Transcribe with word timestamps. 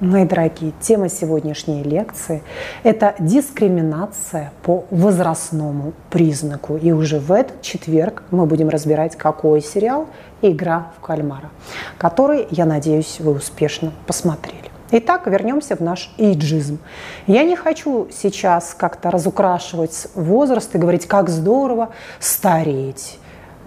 Мои 0.00 0.24
дорогие, 0.24 0.72
тема 0.80 1.08
сегодняшней 1.08 1.82
лекции– 1.82 2.44
это 2.84 3.16
дискриминация 3.18 4.52
по 4.62 4.84
возрастному 4.90 5.92
признаку. 6.08 6.76
И 6.76 6.92
уже 6.92 7.18
в 7.18 7.32
этот 7.32 7.62
четверг 7.62 8.22
мы 8.30 8.46
будем 8.46 8.68
разбирать, 8.68 9.16
какой 9.16 9.60
сериал 9.60 10.06
«Игра 10.40 10.92
в 10.96 11.00
кальмара», 11.04 11.50
который, 11.98 12.46
я 12.52 12.64
надеюсь, 12.64 13.16
вы 13.18 13.32
успешно 13.32 13.92
посмотрели. 14.06 14.70
Итак, 14.92 15.26
вернемся 15.26 15.74
в 15.74 15.80
наш 15.80 16.14
эйджизм. 16.16 16.78
Я 17.26 17.42
не 17.42 17.56
хочу 17.56 18.06
сейчас 18.12 18.76
как-то 18.78 19.10
разукрашивать 19.10 20.06
возраст 20.14 20.72
и 20.76 20.78
говорить, 20.78 21.08
как 21.08 21.28
здорово 21.28 21.88
стареть 22.20 23.18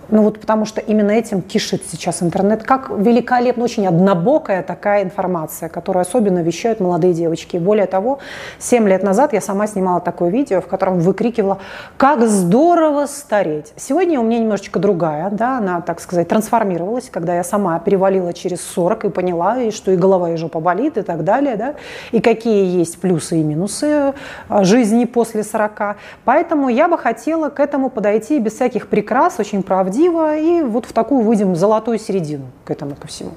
ну 0.09 0.23
вот 0.23 0.39
потому 0.39 0.65
что 0.65 0.81
именно 0.81 1.11
этим 1.11 1.41
кишит 1.41 1.83
сейчас 1.89 2.21
интернет. 2.21 2.63
Как 2.63 2.89
великолепно, 2.89 3.63
очень 3.63 3.87
однобокая 3.87 4.63
такая 4.63 5.03
информация, 5.03 5.69
которую 5.69 6.01
особенно 6.01 6.39
вещают 6.39 6.79
молодые 6.79 7.13
девочки. 7.13 7.57
Более 7.57 7.85
того, 7.85 8.19
7 8.59 8.87
лет 8.87 9.03
назад 9.03 9.33
я 9.33 9.41
сама 9.41 9.67
снимала 9.67 10.01
такое 10.01 10.29
видео, 10.29 10.61
в 10.61 10.67
котором 10.67 10.99
выкрикивала 10.99 11.59
«Как 11.97 12.27
здорово 12.27 13.05
стареть!». 13.05 13.73
Сегодня 13.77 14.19
у 14.19 14.23
меня 14.23 14.39
немножечко 14.39 14.79
другая, 14.79 15.29
да, 15.29 15.57
она, 15.57 15.81
так 15.81 15.99
сказать, 16.01 16.27
трансформировалась, 16.27 17.09
когда 17.09 17.35
я 17.35 17.43
сама 17.43 17.79
перевалила 17.79 18.33
через 18.33 18.61
40 18.61 19.05
и 19.05 19.09
поняла, 19.09 19.61
и 19.61 19.71
что 19.71 19.91
и 19.91 19.95
голова, 19.95 20.31
и 20.31 20.35
жопа 20.35 20.59
болит, 20.59 20.97
и 20.97 21.01
так 21.01 21.23
далее, 21.23 21.55
да, 21.55 21.75
и 22.11 22.19
какие 22.19 22.77
есть 22.77 22.99
плюсы 22.99 23.39
и 23.39 23.43
минусы 23.43 24.13
а, 24.49 24.63
жизни 24.63 25.05
после 25.05 25.43
40. 25.43 25.97
Поэтому 26.25 26.69
я 26.69 26.87
бы 26.87 26.97
хотела 26.97 27.49
к 27.49 27.59
этому 27.59 27.89
подойти 27.89 28.39
без 28.39 28.53
всяких 28.53 28.87
прикрас, 28.87 29.39
очень 29.39 29.63
правдиво, 29.63 29.90
правдиво, 29.91 30.37
и 30.37 30.61
вот 30.61 30.85
в 30.85 30.93
такую 30.93 31.21
выйдем 31.21 31.55
золотую 31.55 31.99
середину 31.99 32.45
к 32.63 32.71
этому 32.71 32.95
ко 32.95 33.07
всему. 33.07 33.31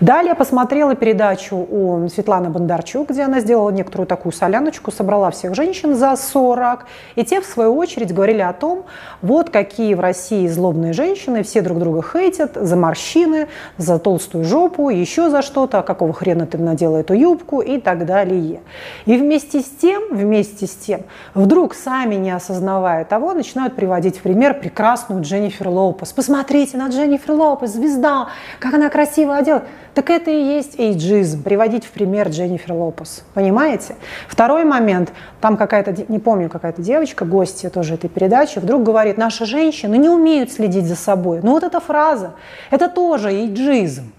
Далее 0.00 0.34
посмотрела 0.34 0.94
передачу 0.94 1.56
у 1.56 2.08
Светланы 2.08 2.50
Бондарчук, 2.50 3.10
где 3.10 3.22
она 3.22 3.40
сделала 3.40 3.70
некоторую 3.70 4.06
такую 4.06 4.32
соляночку, 4.32 4.90
собрала 4.90 5.30
всех 5.30 5.54
женщин 5.54 5.94
за 5.94 6.16
40, 6.16 6.86
и 7.16 7.24
те, 7.24 7.40
в 7.40 7.46
свою 7.46 7.76
очередь, 7.76 8.12
говорили 8.12 8.40
о 8.40 8.52
том, 8.52 8.84
вот 9.20 9.50
какие 9.50 9.94
в 9.94 10.00
России 10.00 10.46
злобные 10.48 10.92
женщины, 10.92 11.42
все 11.42 11.62
друг 11.62 11.78
друга 11.78 12.02
хейтят 12.02 12.52
за 12.54 12.76
морщины, 12.76 13.48
за 13.76 13.98
толстую 13.98 14.44
жопу, 14.44 14.88
еще 14.88 15.30
за 15.30 15.42
что-то, 15.42 15.80
а 15.80 15.82
какого 15.82 16.12
хрена 16.12 16.46
ты 16.46 16.58
надела 16.58 16.98
эту 16.98 17.14
юбку 17.14 17.60
и 17.60 17.78
так 17.78 18.06
далее. 18.06 18.60
И 19.06 19.16
вместе 19.16 19.60
с 19.60 19.66
тем, 19.66 20.02
вместе 20.10 20.66
с 20.66 20.74
тем, 20.74 21.02
вдруг 21.34 21.74
сами 21.74 22.14
не 22.16 22.30
осознавая 22.30 23.04
того, 23.04 23.32
начинают 23.32 23.76
приводить 23.76 24.18
в 24.18 24.22
пример 24.22 24.58
прекрасную 24.58 25.22
Дженнифер 25.22 25.68
Лопес. 25.68 26.12
Посмотрите 26.12 26.76
на 26.76 26.88
Дженнифер 26.88 27.32
Лопес, 27.32 27.72
звезда, 27.72 28.28
как 28.58 28.74
она 28.74 28.88
красиво 28.88 29.36
одета. 29.36 29.64
Так 29.94 30.08
это 30.08 30.30
и 30.30 30.42
есть 30.42 30.78
эйджизм, 30.78 31.42
приводить 31.42 31.84
в 31.84 31.90
пример 31.90 32.28
Дженнифер 32.28 32.72
Лопес. 32.72 33.24
Понимаете? 33.34 33.96
Второй 34.26 34.64
момент, 34.64 35.12
там 35.40 35.58
какая-то, 35.58 35.94
не 36.08 36.18
помню, 36.18 36.48
какая-то 36.48 36.80
девочка, 36.80 37.26
гостья 37.26 37.68
тоже 37.68 37.94
этой 37.94 38.08
передачи, 38.08 38.58
вдруг 38.58 38.82
говорит, 38.82 39.18
наши 39.18 39.44
женщины 39.44 39.96
не 39.98 40.08
умеют 40.08 40.50
следить 40.50 40.86
за 40.86 40.96
собой. 40.96 41.40
Ну 41.42 41.52
вот 41.52 41.62
эта 41.62 41.78
фраза, 41.78 42.34
это 42.70 42.88
тоже 42.88 43.32
эйджизм. 43.32 44.12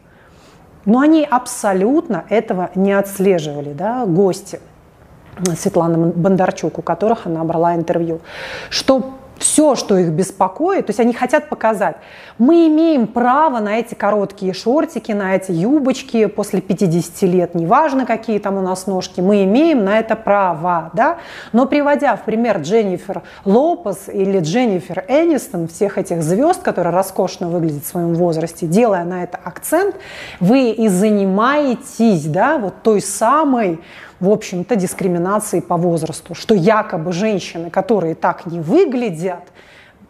Но 0.85 0.99
они 0.99 1.27
абсолютно 1.29 2.25
этого 2.29 2.69
не 2.75 2.91
отслеживали, 2.91 3.73
да, 3.73 4.05
гости 4.05 4.59
Светланы 5.57 6.11
Бондарчук, 6.11 6.77
у 6.77 6.81
которых 6.83 7.25
она 7.25 7.43
брала 7.43 7.73
интервью, 7.75 8.21
что 8.69 9.13
все, 9.43 9.75
что 9.75 9.97
их 9.97 10.09
беспокоит, 10.09 10.85
то 10.85 10.91
есть 10.91 11.01
они 11.01 11.13
хотят 11.13 11.49
показать, 11.49 11.97
мы 12.37 12.67
имеем 12.67 13.07
право 13.07 13.59
на 13.59 13.77
эти 13.77 13.93
короткие 13.93 14.53
шортики, 14.53 15.11
на 15.11 15.35
эти 15.35 15.51
юбочки 15.51 16.27
после 16.27 16.61
50 16.61 17.21
лет, 17.23 17.53
неважно, 17.53 18.05
какие 18.05 18.39
там 18.39 18.57
у 18.57 18.61
нас 18.61 18.87
ножки, 18.87 19.19
мы 19.19 19.43
имеем 19.43 19.83
на 19.83 19.99
это 19.99 20.15
право, 20.15 20.91
да? 20.93 21.17
Но 21.51 21.65
приводя 21.65 22.15
в 22.15 22.23
пример 22.23 22.59
Дженнифер 22.61 23.21
Лопес 23.43 24.07
или 24.07 24.39
Дженнифер 24.39 25.03
Энистон, 25.09 25.67
всех 25.67 25.97
этих 25.97 26.23
звезд, 26.23 26.61
которые 26.61 26.93
роскошно 26.93 27.49
выглядят 27.49 27.83
в 27.83 27.87
своем 27.87 28.15
возрасте, 28.15 28.65
делая 28.65 29.03
на 29.03 29.23
это 29.23 29.37
акцент, 29.43 29.95
вы 30.39 30.71
и 30.71 30.87
занимаетесь, 30.87 32.25
да, 32.25 32.57
вот 32.57 32.81
той 32.81 33.01
самой 33.01 33.81
в 34.23 34.29
общем-то, 34.29 34.77
дискриминации 34.77 35.59
по 35.59 35.75
возрасту, 35.75 36.33
что 36.33 36.55
якобы 36.55 37.11
женщины, 37.11 37.69
которые 37.69 38.15
так 38.15 38.45
не 38.45 38.61
выглядят, 38.61 39.43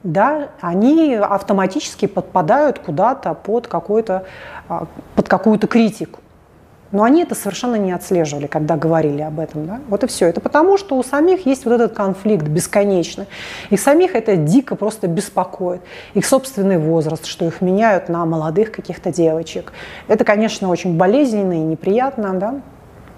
да, 0.03 0.49
они 0.61 1.15
автоматически 1.15 2.05
подпадают 2.05 2.77
куда-то 2.77 3.33
под, 3.33 3.65
какой-то, 3.65 4.25
а, 4.69 4.85
под 5.15 5.27
какую-то 5.27 5.65
критику. 5.65 6.19
Но 6.91 7.01
они 7.01 7.23
это 7.23 7.33
совершенно 7.33 7.75
не 7.75 7.91
отслеживали, 7.91 8.45
когда 8.45 8.77
говорили 8.77 9.23
об 9.23 9.39
этом. 9.39 9.65
Да? 9.65 9.79
Вот 9.89 10.03
и 10.03 10.07
все. 10.07 10.27
Это 10.27 10.41
потому, 10.41 10.77
что 10.77 10.95
у 10.95 11.01
самих 11.01 11.47
есть 11.47 11.65
вот 11.65 11.73
этот 11.73 11.93
конфликт 11.93 12.43
бесконечный. 12.43 13.25
Их 13.71 13.79
самих 13.79 14.13
это 14.13 14.35
дико 14.35 14.75
просто 14.75 15.07
беспокоит. 15.07 15.81
Их 16.13 16.23
собственный 16.23 16.77
возраст, 16.77 17.25
что 17.25 17.45
их 17.45 17.61
меняют 17.61 18.09
на 18.09 18.23
молодых 18.25 18.71
каких-то 18.71 19.11
девочек. 19.11 19.73
Это, 20.07 20.23
конечно, 20.23 20.69
очень 20.69 20.97
болезненно 20.97 21.53
и 21.53 21.63
неприятно. 21.65 22.35
Да? 22.35 22.61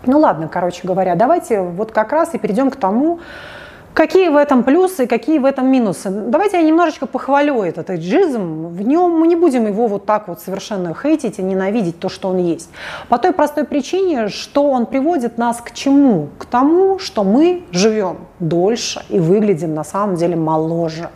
Ну 0.06 0.20
ладно, 0.20 0.48
короче 0.48 0.88
говоря, 0.88 1.16
давайте 1.16 1.62
вот 1.62 1.92
как 1.92 2.12
раз 2.12 2.34
и 2.34 2.38
перейдем 2.38 2.70
к 2.70 2.76
тому, 2.76 3.20
Какие 3.96 4.28
в 4.28 4.36
этом 4.36 4.66
плюсы, 4.66 5.08
какие 5.08 5.40
в 5.40 5.46
этом 5.46 5.72
минусы? 5.72 6.10
Давайте 6.10 6.58
я 6.58 6.64
немножечко 6.64 7.06
похвалю 7.06 7.64
этот 7.64 7.90
эйджизм. 7.90 8.68
В 8.68 8.82
нем 8.82 9.12
мы 9.12 9.26
не 9.26 9.38
будем 9.38 9.66
его 9.68 9.88
вот 9.88 10.06
так 10.06 10.28
вот 10.28 10.42
совершенно 10.42 10.94
хейтить 10.94 11.40
и 11.40 11.42
ненавидеть 11.42 11.98
то, 11.98 12.10
что 12.10 12.28
он 12.28 12.40
есть. 12.40 12.70
По 13.08 13.18
той 13.18 13.32
простой 13.32 13.64
причине, 13.64 14.28
что 14.28 14.70
он 14.70 14.86
приводит 14.86 15.38
нас 15.38 15.62
к 15.62 15.72
чему? 15.72 16.28
К 16.38 16.44
тому, 16.44 17.00
что 17.00 17.24
мы 17.24 17.64
живем 17.72 18.18
дольше 18.48 19.02
и 19.10 19.20
выглядим 19.20 19.74
на 19.74 19.84
самом 19.84 20.16
деле 20.16 20.36
моложе. 20.36 21.10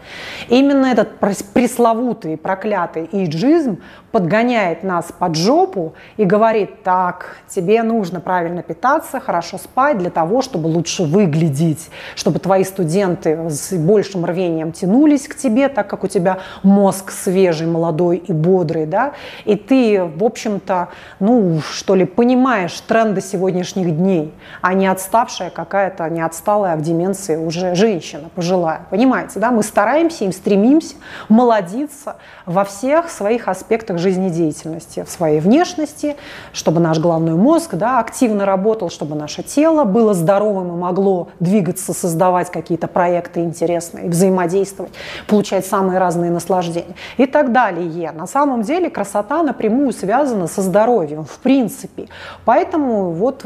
именно 0.48 0.88
этот 0.88 1.20
пресловутый, 1.54 2.38
проклятый 2.38 3.10
эйджизм 3.12 3.80
подгоняет 4.12 4.84
нас 4.84 5.12
под 5.18 5.36
жопу 5.36 5.94
и 6.18 6.26
говорит, 6.26 6.84
так, 6.84 7.38
тебе 7.48 7.84
нужно 7.84 8.20
правильно 8.20 8.64
питаться, 8.64 9.20
хорошо 9.20 9.58
спать 9.58 9.98
для 9.98 10.10
того, 10.10 10.42
чтобы 10.42 10.68
лучше 10.68 11.04
выглядеть, 11.04 11.90
чтобы 12.16 12.40
твои 12.40 12.64
студенты 12.64 13.50
с 13.50 13.74
большим 13.74 14.26
рвением 14.26 14.72
тянулись 14.72 15.28
к 15.28 15.36
тебе, 15.36 15.70
так 15.70 15.88
как 15.88 16.04
у 16.04 16.08
тебя 16.08 16.40
мозг 16.64 17.12
свежий, 17.12 17.68
молодой 17.68 18.18
и 18.18 18.34
бодрый, 18.34 18.86
да, 18.86 19.14
и 19.46 19.56
ты, 19.56 20.04
в 20.04 20.24
общем-то, 20.24 20.90
ну, 21.20 21.60
что 21.62 21.96
ли, 21.96 22.06
понимаешь 22.06 22.80
тренды 22.82 23.22
сегодняшних 23.22 23.96
дней, 23.96 24.34
а 24.62 24.74
не 24.74 24.88
отставшая 24.88 25.50
какая-то, 25.50 26.10
не 26.10 26.22
отсталая 26.22 26.76
в 26.76 26.82
деменции 26.82 27.19
уже 27.28 27.76
женщина 27.76 28.30
пожилая, 28.36 28.82
понимаете, 28.90 29.40
да, 29.40 29.52
мы 29.52 29.64
стараемся, 29.64 30.26
им 30.26 30.32
стремимся 30.32 30.96
молодиться 31.28 32.18
во 32.46 32.64
всех 32.64 33.10
своих 33.10 33.48
аспектах 33.48 33.98
жизнедеятельности, 33.98 35.04
в 35.04 35.10
своей 35.10 35.40
внешности, 35.40 36.16
чтобы 36.54 36.80
наш 36.80 37.00
головной 37.00 37.36
мозг 37.36 37.76
да, 37.76 38.00
активно 38.00 38.46
работал, 38.46 38.90
чтобы 38.90 39.16
наше 39.16 39.44
тело 39.44 39.84
было 39.84 40.14
здоровым 40.14 40.76
и 40.76 40.78
могло 40.78 41.30
двигаться, 41.40 41.94
создавать 41.94 42.52
какие-то 42.52 42.88
проекты 42.88 43.42
интересные, 43.42 44.10
взаимодействовать, 44.10 44.94
получать 45.28 45.66
самые 45.66 46.00
разные 46.00 46.32
наслаждения 46.32 46.96
и 47.18 47.26
так 47.26 47.52
далее. 47.52 48.12
На 48.12 48.28
самом 48.28 48.62
деле 48.62 48.90
красота 48.90 49.44
напрямую 49.44 49.92
связана 49.94 50.48
со 50.48 50.62
здоровьем, 50.62 51.26
в 51.26 51.40
принципе. 51.40 52.08
Поэтому 52.46 53.12
вот 53.12 53.46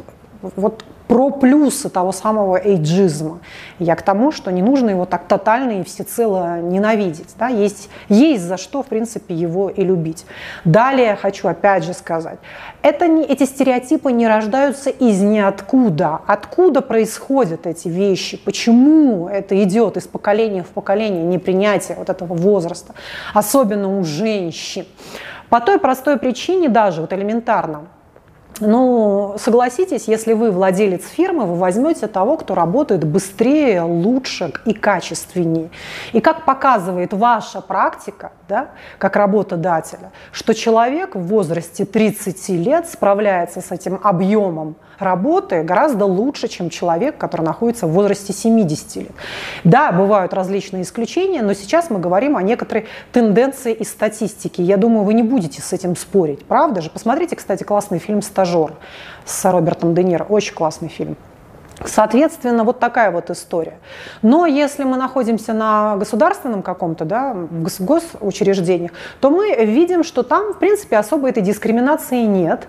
вот 0.55 0.83
про 1.13 1.29
плюсы 1.29 1.89
того 1.89 2.11
самого 2.11 2.57
эйджизма. 2.57 3.37
Я 3.77 3.95
к 3.95 4.01
тому, 4.01 4.31
что 4.31 4.51
не 4.51 4.63
нужно 4.63 4.89
его 4.89 5.05
так 5.05 5.27
тотально 5.27 5.81
и 5.81 5.83
всецело 5.83 6.59
ненавидеть. 6.59 7.35
Да? 7.37 7.49
Есть, 7.49 7.91
есть 8.09 8.43
за 8.43 8.57
что, 8.57 8.81
в 8.81 8.87
принципе, 8.87 9.35
его 9.35 9.69
и 9.69 9.83
любить. 9.83 10.25
Далее 10.65 11.15
хочу 11.15 11.47
опять 11.47 11.83
же 11.83 11.93
сказать, 11.93 12.39
это 12.81 13.07
не, 13.07 13.25
эти 13.25 13.43
стереотипы 13.43 14.11
не 14.11 14.27
рождаются 14.27 14.89
из 14.89 15.21
ниоткуда. 15.21 16.19
Откуда 16.25 16.81
происходят 16.81 17.67
эти 17.67 17.89
вещи? 17.89 18.35
Почему 18.43 19.27
это 19.27 19.61
идет 19.63 19.97
из 19.97 20.07
поколения 20.07 20.63
в 20.63 20.69
поколение, 20.69 21.21
непринятие 21.21 21.95
вот 21.95 22.09
этого 22.09 22.33
возраста, 22.33 22.95
особенно 23.35 23.99
у 23.99 24.03
женщин? 24.03 24.87
По 25.49 25.61
той 25.61 25.77
простой 25.77 26.17
причине 26.17 26.69
даже, 26.69 27.01
вот 27.01 27.13
элементарно, 27.13 27.83
ну, 28.59 29.35
согласитесь, 29.37 30.07
если 30.07 30.33
вы 30.33 30.51
владелец 30.51 31.07
фирмы, 31.07 31.45
вы 31.45 31.55
возьмете 31.55 32.07
того, 32.07 32.37
кто 32.37 32.55
работает 32.55 33.03
быстрее, 33.03 33.81
лучше 33.81 34.53
и 34.65 34.73
качественнее. 34.73 35.71
И 36.11 36.21
как 36.21 36.45
показывает 36.45 37.13
ваша 37.13 37.61
практика, 37.61 38.31
да, 38.47 38.69
как 38.99 39.15
работодателя, 39.15 40.11
что 40.31 40.53
человек 40.53 41.15
в 41.15 41.21
возрасте 41.21 41.85
30 41.85 42.49
лет 42.49 42.87
справляется 42.87 43.61
с 43.61 43.71
этим 43.71 43.99
объемом 44.03 44.75
работы 44.99 45.63
гораздо 45.63 46.05
лучше, 46.05 46.47
чем 46.47 46.69
человек, 46.69 47.17
который 47.17 47.41
находится 47.41 47.87
в 47.87 47.91
возрасте 47.91 48.31
70 48.33 48.95
лет. 48.97 49.11
Да, 49.63 49.91
бывают 49.91 50.33
различные 50.33 50.83
исключения, 50.83 51.41
но 51.41 51.53
сейчас 51.53 51.89
мы 51.89 51.99
говорим 51.99 52.37
о 52.37 52.43
некоторой 52.43 52.85
тенденции 53.11 53.73
и 53.73 53.83
статистике. 53.83 54.61
Я 54.63 54.77
думаю, 54.77 55.03
вы 55.03 55.15
не 55.15 55.23
будете 55.23 55.61
с 55.61 55.73
этим 55.73 55.95
спорить, 55.95 56.45
правда 56.45 56.81
же? 56.81 56.89
Посмотрите, 56.91 57.35
кстати, 57.35 57.63
классный 57.63 57.97
фильм 57.97 58.21
«Старый 58.21 58.42
«Стажер» 58.43 58.73
с 59.25 59.49
Робертом 59.49 59.93
Де 59.95 60.03
Ниро. 60.03 60.25
Очень 60.25 60.53
классный 60.53 60.89
фильм. 60.89 61.15
Соответственно, 61.85 62.63
вот 62.63 62.79
такая 62.79 63.09
вот 63.11 63.29
история. 63.29 63.77
Но 64.21 64.45
если 64.45 64.83
мы 64.83 64.97
находимся 64.97 65.53
на 65.53 65.95
государственном 65.97 66.61
каком-то, 66.61 67.03
да, 67.05 67.35
госучреждениях, 67.79 68.91
то 69.19 69.29
мы 69.29 69.65
видим, 69.65 70.03
что 70.03 70.23
там, 70.23 70.53
в 70.53 70.59
принципе, 70.59 70.97
особо 70.97 71.29
этой 71.29 71.41
дискриминации 71.41 72.23
нет. 72.23 72.67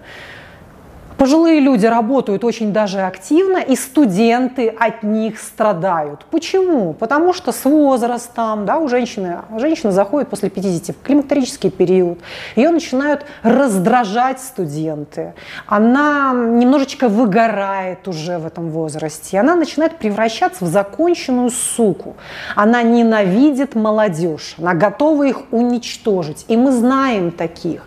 Пожилые 1.19 1.61
люди 1.61 1.87
работают 1.87 2.43
очень 2.43 2.72
даже 2.72 3.00
активно, 3.02 3.58
и 3.58 3.76
студенты 3.76 4.69
от 4.69 5.05
них 5.05 5.38
страдают. 5.38 6.25
Почему? 6.31 6.93
Потому 6.93 7.32
что 7.32 7.52
с 7.52 7.64
возрастом, 7.64 8.66
да, 8.66 8.78
у 8.78 8.88
женщины, 8.88 9.38
женщина 9.58 9.93
заходит 9.93 10.28
после 10.28 10.50
50 10.50 10.96
в 10.96 11.02
климактерический 11.02 11.70
период, 11.70 12.19
ее 12.56 12.70
начинают 12.70 13.25
раздражать 13.43 14.40
студенты, 14.40 15.34
она 15.66 16.32
немножечко 16.34 17.08
выгорает 17.08 18.08
уже 18.08 18.38
в 18.38 18.46
этом 18.46 18.70
возрасте, 18.70 19.38
она 19.38 19.55
начинает 19.55 19.99
превращаться 19.99 20.64
в 20.64 20.69
законченную 20.69 21.50
суку, 21.50 22.17
она 22.56 22.82
ненавидит 22.82 23.76
молодежь, 23.76 24.56
она 24.58 24.75
готова 24.75 25.22
их 25.22 25.43
уничтожить, 25.52 26.44
и 26.49 26.56
мы 26.56 26.72
знаем 26.72 27.31
таких. 27.31 27.87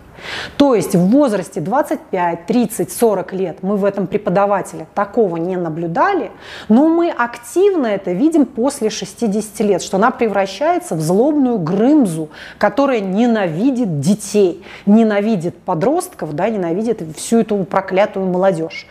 То 0.56 0.74
есть 0.74 0.94
в 0.94 1.10
возрасте 1.10 1.60
25, 1.60 2.46
30, 2.46 2.92
40 2.92 3.32
лет 3.32 3.58
мы 3.62 3.76
в 3.76 3.84
этом 3.84 4.06
преподавателе 4.06 4.86
такого 4.94 5.36
не 5.36 5.56
наблюдали, 5.56 6.30
но 6.68 6.88
мы 6.88 7.10
активно 7.10 7.86
это 7.86 8.12
видим 8.12 8.46
после 8.46 8.90
60 8.90 9.60
лет, 9.60 9.82
что 9.82 9.96
она 9.96 10.10
превращается 10.10 10.94
в 10.94 11.00
злобную 11.00 11.58
грымзу, 11.58 12.28
которая 12.58 13.00
ненавидит 13.00 14.00
детей, 14.00 14.64
ненавидит 14.86 15.56
подростков, 15.58 16.34
да, 16.34 16.48
ненавидит 16.48 17.02
всю 17.16 17.38
эту 17.38 17.64
проклятую 17.64 18.26
молодежь. 18.26 18.86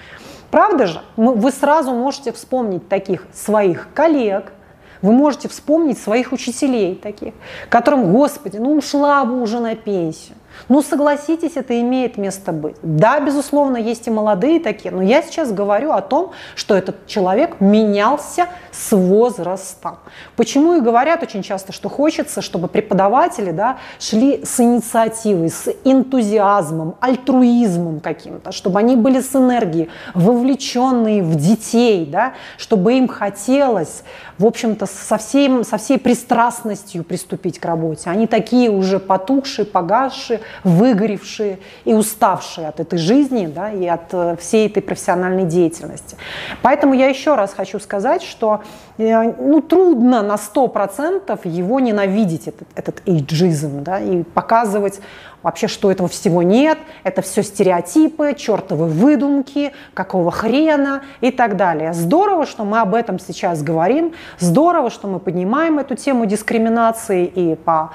Правда 0.51 0.87
же? 0.87 1.01
Вы 1.17 1.51
сразу 1.51 1.91
можете 1.91 2.31
вспомнить 2.31 2.87
таких 2.87 3.25
своих 3.33 3.89
коллег, 3.93 4.53
вы 5.01 5.11
можете 5.11 5.47
вспомнить 5.47 5.99
своих 5.99 6.31
учителей 6.31 6.95
таких, 6.95 7.33
которым, 7.69 8.11
Господи, 8.13 8.57
ну 8.57 8.75
ушла 8.75 9.25
бы 9.25 9.41
уже 9.41 9.59
на 9.59 9.75
пенсию. 9.75 10.35
Ну, 10.69 10.81
согласитесь, 10.81 11.55
это 11.55 11.79
имеет 11.81 12.17
место 12.17 12.51
быть. 12.51 12.75
Да, 12.81 13.19
безусловно, 13.19 13.77
есть 13.77 14.07
и 14.07 14.11
молодые 14.11 14.59
такие, 14.59 14.93
но 14.93 15.01
я 15.01 15.21
сейчас 15.21 15.51
говорю 15.51 15.91
о 15.91 16.01
том, 16.01 16.31
что 16.55 16.75
этот 16.75 17.07
человек 17.07 17.59
менялся 17.59 18.47
с 18.71 18.95
возрастом. 18.95 19.97
Почему 20.35 20.75
и 20.75 20.81
говорят 20.81 21.23
очень 21.23 21.41
часто, 21.41 21.71
что 21.71 21.89
хочется, 21.89 22.41
чтобы 22.41 22.67
преподаватели 22.67 23.51
да, 23.51 23.77
шли 23.99 24.43
с 24.43 24.59
инициативой, 24.59 25.49
с 25.49 25.71
энтузиазмом, 25.83 26.95
альтруизмом 26.99 27.99
каким-то, 27.99 28.51
чтобы 28.51 28.79
они 28.79 28.95
были 28.95 29.21
с 29.21 29.35
энергией, 29.35 29.89
вовлеченные 30.13 31.23
в 31.23 31.35
детей, 31.35 32.05
да, 32.05 32.33
чтобы 32.57 32.93
им 32.93 33.07
хотелось, 33.07 34.03
в 34.37 34.45
общем-то, 34.45 34.85
со, 34.85 35.17
всем, 35.17 35.63
со 35.63 35.77
всей 35.77 35.97
пристрастностью 35.97 37.03
приступить 37.03 37.59
к 37.59 37.65
работе. 37.65 38.09
Они 38.09 38.27
такие 38.27 38.69
уже 38.69 38.99
потухшие, 38.99 39.65
погасшие, 39.65 40.41
выгоревшие 40.63 41.59
и 41.85 41.93
уставшие 41.93 42.67
от 42.67 42.79
этой 42.79 42.99
жизни 42.99 43.47
да, 43.47 43.71
и 43.71 43.85
от 43.87 44.13
э, 44.13 44.35
всей 44.39 44.67
этой 44.67 44.81
профессиональной 44.81 45.45
деятельности. 45.45 46.17
Поэтому 46.61 46.93
я 46.93 47.07
еще 47.07 47.35
раз 47.35 47.53
хочу 47.53 47.79
сказать, 47.79 48.23
что 48.23 48.61
э, 48.97 49.33
ну, 49.39 49.61
трудно 49.61 50.21
на 50.21 50.35
100% 50.35 51.39
его 51.47 51.79
ненавидеть, 51.79 52.47
этот, 52.47 52.67
этот 52.75 53.01
эйджизм, 53.07 53.83
да, 53.83 53.99
и 53.99 54.23
показывать 54.23 54.99
вообще, 55.43 55.67
что 55.67 55.91
этого 55.91 56.09
всего 56.09 56.43
нет, 56.43 56.77
это 57.03 57.21
все 57.21 57.43
стереотипы, 57.43 58.33
чертовы 58.37 58.87
выдумки, 58.87 59.71
какого 59.93 60.31
хрена 60.31 61.03
и 61.21 61.31
так 61.31 61.55
далее. 61.55 61.93
Здорово, 61.93 62.45
что 62.45 62.65
мы 62.65 62.81
об 62.81 62.93
этом 62.93 63.19
сейчас 63.19 63.63
говорим, 63.63 64.13
здорово, 64.39 64.89
что 64.89 65.07
мы 65.07 65.19
поднимаем 65.19 65.79
эту 65.79 65.95
тему 65.95 66.25
дискриминации 66.25 67.25
и 67.25 67.55
по 67.55 67.91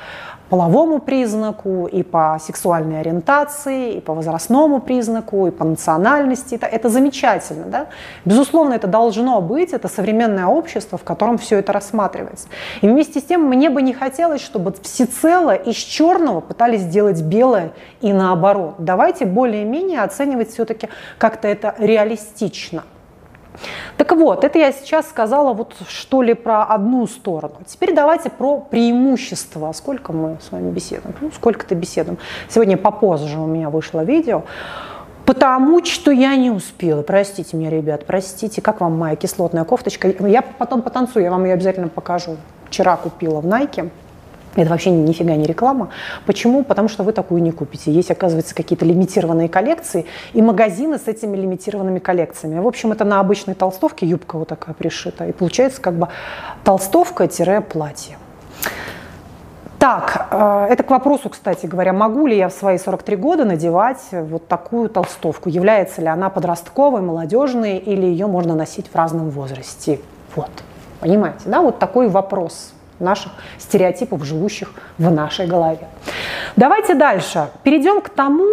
половому 0.52 0.98
признаку, 0.98 1.86
и 1.86 2.02
по 2.02 2.36
сексуальной 2.38 3.00
ориентации, 3.00 3.94
и 3.94 4.00
по 4.00 4.12
возрастному 4.12 4.80
признаку, 4.80 5.46
и 5.46 5.50
по 5.50 5.64
национальности. 5.64 6.56
Это, 6.56 6.66
это 6.66 6.90
замечательно. 6.90 7.64
Да? 7.64 7.86
Безусловно, 8.26 8.74
это 8.74 8.86
должно 8.86 9.40
быть, 9.40 9.72
это 9.72 9.88
современное 9.88 10.44
общество, 10.44 10.98
в 10.98 11.04
котором 11.04 11.38
все 11.38 11.58
это 11.58 11.72
рассматривается. 11.72 12.48
И 12.82 12.86
вместе 12.86 13.20
с 13.20 13.22
тем 13.22 13.48
мне 13.48 13.70
бы 13.70 13.80
не 13.80 13.94
хотелось, 13.94 14.42
чтобы 14.42 14.74
всецело 14.82 15.54
из 15.54 15.76
черного 15.76 16.40
пытались 16.40 16.82
сделать 16.82 17.22
белое 17.22 17.72
и 18.02 18.12
наоборот. 18.12 18.74
Давайте 18.76 19.24
более-менее 19.24 20.02
оценивать 20.02 20.50
все-таки 20.50 20.90
как-то 21.16 21.48
это 21.48 21.74
реалистично. 21.78 22.82
Так 23.96 24.12
вот, 24.12 24.44
это 24.44 24.58
я 24.58 24.72
сейчас 24.72 25.08
сказала 25.08 25.52
вот 25.52 25.74
что 25.88 26.22
ли 26.22 26.34
про 26.34 26.64
одну 26.64 27.06
сторону. 27.06 27.56
Теперь 27.66 27.94
давайте 27.94 28.30
про 28.30 28.58
преимущества. 28.58 29.72
Сколько 29.72 30.12
мы 30.12 30.38
с 30.40 30.50
вами 30.50 30.70
беседуем? 30.70 31.14
Ну, 31.20 31.30
сколько-то 31.30 31.74
беседуем. 31.74 32.18
Сегодня 32.48 32.76
попозже 32.76 33.38
у 33.38 33.46
меня 33.46 33.70
вышло 33.70 34.04
видео. 34.04 34.42
Потому 35.24 35.84
что 35.84 36.10
я 36.10 36.34
не 36.36 36.50
успела. 36.50 37.02
Простите 37.02 37.56
меня, 37.56 37.70
ребят, 37.70 38.06
простите. 38.06 38.60
Как 38.60 38.80
вам 38.80 38.98
моя 38.98 39.16
кислотная 39.16 39.64
кофточка? 39.64 40.08
Я 40.26 40.42
потом 40.42 40.82
потанцую, 40.82 41.24
я 41.24 41.30
вам 41.30 41.44
ее 41.44 41.54
обязательно 41.54 41.88
покажу. 41.88 42.36
Вчера 42.68 42.96
купила 42.96 43.40
в 43.40 43.46
Nike. 43.46 43.90
Это 44.54 44.68
вообще 44.68 44.90
нифига 44.90 45.34
не 45.34 45.46
реклама. 45.46 45.88
Почему? 46.26 46.62
Потому 46.62 46.88
что 46.88 47.04
вы 47.04 47.12
такую 47.12 47.42
не 47.42 47.52
купите. 47.52 47.90
Есть, 47.90 48.10
оказывается, 48.10 48.54
какие-то 48.54 48.84
лимитированные 48.84 49.48
коллекции 49.48 50.04
и 50.34 50.42
магазины 50.42 50.98
с 50.98 51.08
этими 51.08 51.36
лимитированными 51.36 51.98
коллекциями. 51.98 52.58
В 52.58 52.66
общем, 52.66 52.92
это 52.92 53.04
на 53.04 53.20
обычной 53.20 53.54
толстовке 53.54 54.06
юбка 54.06 54.36
вот 54.36 54.48
такая 54.48 54.74
пришита. 54.74 55.26
И 55.26 55.32
получается 55.32 55.80
как 55.80 55.94
бы 55.94 56.08
толстовка-платье. 56.64 58.18
Так, 59.78 60.28
э, 60.30 60.66
это 60.70 60.84
к 60.84 60.90
вопросу, 60.90 61.28
кстати 61.28 61.66
говоря, 61.66 61.92
могу 61.92 62.28
ли 62.28 62.36
я 62.36 62.48
в 62.48 62.52
свои 62.52 62.78
43 62.78 63.16
года 63.16 63.44
надевать 63.44 64.00
вот 64.12 64.46
такую 64.46 64.88
толстовку? 64.88 65.48
Является 65.48 66.00
ли 66.02 66.06
она 66.06 66.30
подростковой, 66.30 67.00
молодежной 67.00 67.78
или 67.78 68.06
ее 68.06 68.28
можно 68.28 68.54
носить 68.54 68.86
в 68.86 68.94
разном 68.94 69.30
возрасте? 69.30 69.98
Вот, 70.36 70.50
понимаете, 71.00 71.40
да, 71.46 71.62
вот 71.62 71.80
такой 71.80 72.08
вопрос 72.08 72.74
наших 73.02 73.32
стереотипов, 73.58 74.24
живущих 74.24 74.72
в 74.98 75.10
нашей 75.10 75.46
голове. 75.46 75.88
Давайте 76.56 76.94
дальше. 76.94 77.48
Перейдем 77.62 78.00
к 78.00 78.08
тому, 78.08 78.48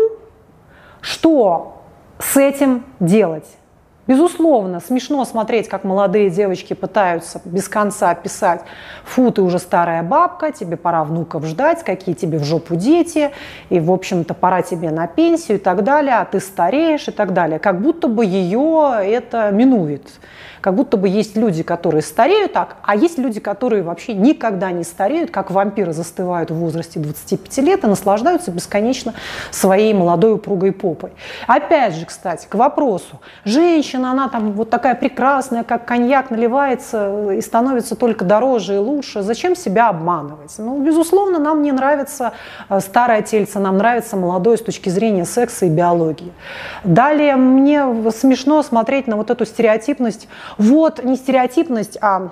что 1.01 1.83
с 2.19 2.35
этим 2.37 2.83
делать. 2.99 3.45
Безусловно, 4.09 4.79
смешно 4.79 5.23
смотреть, 5.23 5.69
как 5.69 5.83
молодые 5.83 6.31
девочки 6.31 6.73
пытаются 6.73 7.39
без 7.45 7.69
конца 7.69 8.15
писать 8.15 8.61
«Фу, 9.05 9.29
ты 9.29 9.43
уже 9.43 9.59
старая 9.59 10.01
бабка, 10.01 10.51
тебе 10.51 10.77
пора 10.77 11.03
внуков 11.03 11.45
ждать, 11.45 11.83
какие 11.83 12.15
тебе 12.15 12.39
в 12.39 12.43
жопу 12.43 12.75
дети, 12.75 13.29
и, 13.69 13.79
в 13.79 13.91
общем-то, 13.91 14.33
пора 14.33 14.63
тебе 14.63 14.89
на 14.89 15.05
пенсию 15.05 15.59
и 15.59 15.61
так 15.61 15.83
далее, 15.83 16.15
а 16.15 16.25
ты 16.25 16.39
стареешь 16.39 17.07
и 17.07 17.11
так 17.11 17.33
далее». 17.33 17.59
Как 17.59 17.81
будто 17.81 18.07
бы 18.07 18.25
ее 18.25 18.95
это 18.99 19.51
минует. 19.51 20.07
Как 20.61 20.75
будто 20.75 20.97
бы 20.97 21.07
есть 21.07 21.37
люди, 21.37 21.63
которые 21.63 22.01
стареют 22.01 22.53
так, 22.53 22.77
а 22.83 22.95
есть 22.95 23.17
люди, 23.17 23.39
которые 23.39 23.83
вообще 23.83 24.13
никогда 24.13 24.71
не 24.71 24.83
стареют, 24.83 25.31
как 25.31 25.51
вампиры 25.51 25.93
застывают 25.93 26.51
в 26.51 26.55
возрасте 26.55 26.99
25 26.99 27.57
лет 27.59 27.83
и 27.83 27.87
наслаждаются 27.87 28.51
бесконечно 28.51 29.13
своей 29.51 29.93
молодой 29.93 30.33
упругой 30.33 30.71
попой. 30.71 31.11
Опять 31.47 31.95
же, 31.95 32.05
кстати, 32.05 32.47
к 32.47 32.55
вопросу. 32.55 33.21
Женщина, 33.99 34.11
она 34.11 34.29
там 34.29 34.53
вот 34.53 34.69
такая 34.69 34.95
прекрасная, 34.95 35.63
как 35.63 35.85
коньяк 35.85 36.31
наливается 36.31 37.33
и 37.33 37.41
становится 37.41 37.95
только 37.95 38.23
дороже 38.23 38.75
и 38.75 38.77
лучше. 38.77 39.21
Зачем 39.21 39.55
себя 39.55 39.89
обманывать? 39.89 40.55
Ну, 40.57 40.81
безусловно, 40.81 41.37
нам 41.37 41.61
не 41.61 41.71
нравится 41.73 42.31
э, 42.69 42.79
старое 42.79 43.21
тельце, 43.21 43.59
нам 43.59 43.77
нравится 43.77 44.15
молодое 44.15 44.57
с 44.57 44.61
точки 44.61 44.89
зрения 44.89 45.25
секса 45.25 45.65
и 45.65 45.69
биологии. 45.69 46.31
Далее 46.85 47.35
мне 47.35 48.11
смешно 48.11 48.63
смотреть 48.63 49.07
на 49.07 49.17
вот 49.17 49.29
эту 49.29 49.45
стереотипность 49.45 50.29
вот 50.57 51.03
не 51.03 51.17
стереотипность, 51.17 51.97
а 52.01 52.29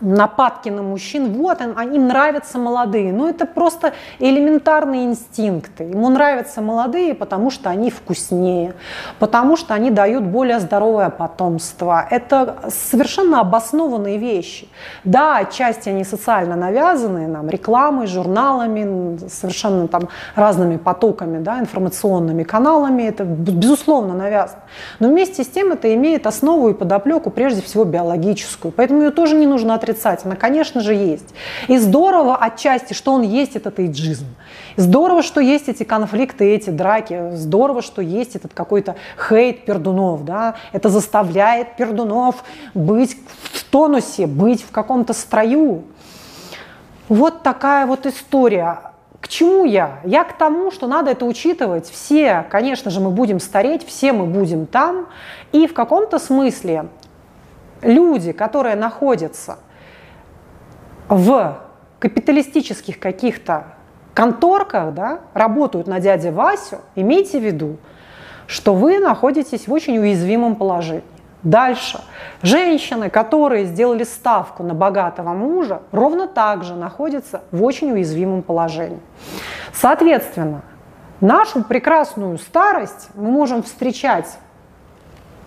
нападки 0.00 0.68
на 0.68 0.82
мужчин, 0.82 1.32
вот 1.32 1.60
им 1.60 2.06
нравятся 2.06 2.58
молодые. 2.58 3.12
Ну, 3.12 3.28
это 3.28 3.46
просто 3.46 3.92
элементарные 4.18 5.06
инстинкты. 5.06 5.84
Ему 5.84 6.08
нравятся 6.10 6.60
молодые, 6.60 7.14
потому 7.14 7.50
что 7.50 7.70
они 7.70 7.90
вкуснее, 7.90 8.74
потому 9.18 9.56
что 9.56 9.74
они 9.74 9.90
дают 9.90 10.24
более 10.24 10.60
здоровое 10.60 11.10
потомство. 11.10 12.06
Это 12.10 12.56
совершенно 12.68 13.40
обоснованные 13.40 14.18
вещи. 14.18 14.68
Да, 15.04 15.38
отчасти 15.38 15.88
они 15.88 16.04
социально 16.04 16.56
навязанные, 16.56 17.28
нам, 17.28 17.48
рекламой, 17.48 18.06
журналами, 18.06 19.18
совершенно 19.28 19.88
там 19.88 20.08
разными 20.34 20.76
потоками, 20.76 21.38
да, 21.38 21.58
информационными 21.58 22.42
каналами. 22.42 23.02
Это, 23.04 23.24
безусловно, 23.24 24.14
навязано. 24.14 24.60
Но 25.00 25.08
вместе 25.08 25.42
с 25.42 25.48
тем 25.48 25.72
это 25.72 25.92
имеет 25.94 26.26
основу 26.26 26.68
и 26.68 26.74
подоплеку, 26.74 27.30
прежде 27.30 27.62
всего, 27.62 27.84
биологическую. 27.84 28.72
Поэтому 28.72 29.02
ее 29.02 29.10
тоже 29.10 29.36
не 29.36 29.46
нужно 29.46 29.74
отрицать 29.74 29.85
отрицательно? 29.86 30.36
Конечно 30.36 30.80
же, 30.80 30.94
есть. 30.94 31.34
И 31.68 31.78
здорово 31.78 32.36
отчасти, 32.36 32.92
что 32.92 33.12
он 33.12 33.22
есть 33.22 33.56
этот 33.56 33.78
эйджизм. 33.78 34.26
Здорово, 34.76 35.22
что 35.22 35.40
есть 35.40 35.68
эти 35.68 35.84
конфликты, 35.84 36.52
эти 36.54 36.70
драки. 36.70 37.30
Здорово, 37.32 37.82
что 37.82 38.02
есть 38.02 38.36
этот 38.36 38.52
какой-то 38.52 38.96
хейт 39.28 39.64
пердунов. 39.64 40.24
Да? 40.24 40.56
Это 40.72 40.88
заставляет 40.88 41.76
пердунов 41.76 42.44
быть 42.74 43.16
в 43.52 43.64
тонусе, 43.64 44.26
быть 44.26 44.62
в 44.62 44.70
каком-то 44.70 45.12
строю. 45.12 45.84
Вот 47.08 47.42
такая 47.42 47.86
вот 47.86 48.06
история. 48.06 48.80
К 49.20 49.28
чему 49.28 49.64
я? 49.64 50.00
Я 50.04 50.24
к 50.24 50.36
тому, 50.36 50.70
что 50.70 50.86
надо 50.86 51.12
это 51.12 51.24
учитывать. 51.24 51.88
Все, 51.88 52.46
конечно 52.50 52.90
же, 52.90 53.00
мы 53.00 53.10
будем 53.10 53.40
стареть, 53.40 53.86
все 53.86 54.12
мы 54.12 54.26
будем 54.26 54.66
там. 54.66 55.06
И 55.52 55.66
в 55.66 55.74
каком-то 55.74 56.18
смысле 56.18 56.88
люди, 57.82 58.32
которые 58.32 58.76
находятся 58.76 59.58
в 61.08 61.58
капиталистических 61.98 62.98
каких-то 62.98 63.64
конторках, 64.14 64.94
да, 64.94 65.20
работают 65.34 65.86
на 65.86 66.00
дядя 66.00 66.32
Васю, 66.32 66.78
имейте 66.94 67.38
в 67.38 67.44
виду, 67.44 67.76
что 68.46 68.74
вы 68.74 68.98
находитесь 68.98 69.68
в 69.68 69.72
очень 69.72 69.98
уязвимом 69.98 70.56
положении. 70.56 71.04
Дальше. 71.42 72.00
Женщины, 72.42 73.08
которые 73.08 73.66
сделали 73.66 74.02
ставку 74.02 74.62
на 74.62 74.74
богатого 74.74 75.30
мужа, 75.30 75.82
ровно 75.92 76.26
так 76.26 76.64
же 76.64 76.74
находятся 76.74 77.42
в 77.52 77.62
очень 77.62 77.92
уязвимом 77.92 78.42
положении. 78.42 78.98
Соответственно, 79.72 80.62
нашу 81.20 81.62
прекрасную 81.62 82.38
старость 82.38 83.10
мы 83.14 83.30
можем 83.30 83.62
встречать 83.62 84.26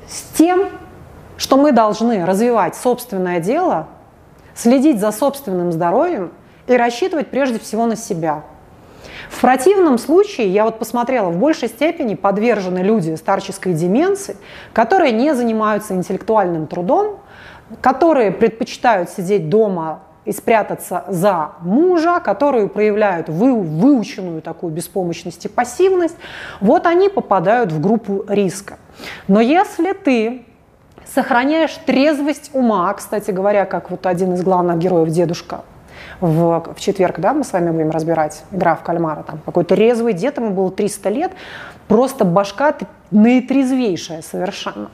с 0.07 0.21
тем, 0.37 0.69
что 1.35 1.57
мы 1.57 1.71
должны 1.71 2.25
развивать 2.25 2.75
собственное 2.75 3.39
дело, 3.39 3.87
следить 4.55 4.99
за 4.99 5.11
собственным 5.11 5.71
здоровьем 5.71 6.31
и 6.67 6.73
рассчитывать 6.73 7.27
прежде 7.27 7.59
всего 7.59 7.85
на 7.85 7.95
себя– 7.95 8.43
в 9.29 9.41
противном 9.41 9.97
случае, 9.97 10.47
я 10.47 10.65
вот 10.65 10.79
посмотрела, 10.79 11.29
в 11.29 11.37
большей 11.37 11.69
степени 11.69 12.15
подвержены 12.15 12.79
люди 12.79 13.15
старческой 13.15 13.73
деменции, 13.73 14.35
которые 14.73 15.11
не 15.11 15.33
занимаются 15.35 15.93
интеллектуальным 15.93 16.67
трудом, 16.67 17.19
которые 17.79 18.31
предпочитают 18.31 19.09
сидеть 19.09 19.47
дома 19.47 20.01
и 20.25 20.31
спрятаться 20.31 21.05
за 21.07 21.51
мужа, 21.61 22.19
которые 22.19 22.67
проявляют 22.67 23.29
вы, 23.29 23.53
выученную 23.61 24.41
такую 24.41 24.73
беспомощность 24.73 25.45
и 25.45 25.47
пассивность, 25.47 26.17
вот 26.59 26.85
они 26.85 27.07
попадают 27.07 27.71
в 27.71 27.79
группу 27.79 28.25
риска. 28.27 28.77
Но 29.27 29.39
если 29.39 29.93
ты 29.93 30.45
сохраняешь 31.13 31.77
трезвость 31.85 32.51
ума, 32.53 32.93
кстати 32.93 33.31
говоря, 33.31 33.65
как 33.65 33.91
вот 33.91 34.05
один 34.05 34.33
из 34.33 34.43
главных 34.43 34.77
героев 34.77 35.09
дедушка 35.09 35.61
в, 36.21 36.73
в 36.75 36.79
четверг, 36.79 37.19
да, 37.19 37.33
мы 37.33 37.43
с 37.43 37.53
вами 37.53 37.71
будем 37.71 37.91
разбирать 37.91 38.43
игра 38.51 38.75
в 38.75 38.83
кальмара, 38.83 39.23
там 39.23 39.39
какой-то 39.45 39.75
резвый 39.75 40.13
дед, 40.13 40.37
ему 40.37 40.51
было 40.51 40.71
300 40.71 41.09
лет, 41.09 41.31
просто 41.87 42.25
башка 42.25 42.75
наитрезвейшая 43.11 44.21
совершенно. 44.21 44.89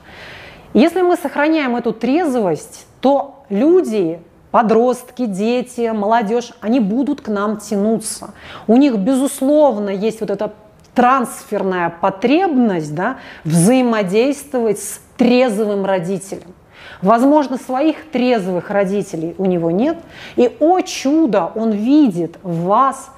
Если 0.74 1.02
мы 1.02 1.16
сохраняем 1.16 1.76
эту 1.76 1.94
трезвость, 1.94 2.86
то 3.02 3.46
люди, 3.50 4.20
подростки, 4.52 5.26
дети, 5.26 5.92
молодежь, 5.94 6.52
они 6.62 6.80
будут 6.80 7.22
к 7.22 7.28
нам 7.28 7.58
тянуться. 7.58 8.32
У 8.68 8.78
них, 8.78 8.98
безусловно, 8.98 9.90
есть 9.90 10.20
вот 10.22 10.30
эта 10.30 10.54
трансферная 10.94 11.94
потребность 12.02 12.96
да, 12.96 13.18
взаимодействовать 13.44 14.80
с 14.80 15.00
трезвым 15.18 15.86
родителем. 15.86 16.54
Возможно, 17.02 17.58
своих 17.58 18.10
трезвых 18.12 18.70
родителей 18.70 19.36
у 19.38 19.46
него 19.46 19.72
нет. 19.72 19.98
И, 20.36 20.56
о 20.60 20.82
чудо, 20.82 21.52
он 21.56 21.72
видит 21.72 22.38
вас, 22.44 23.10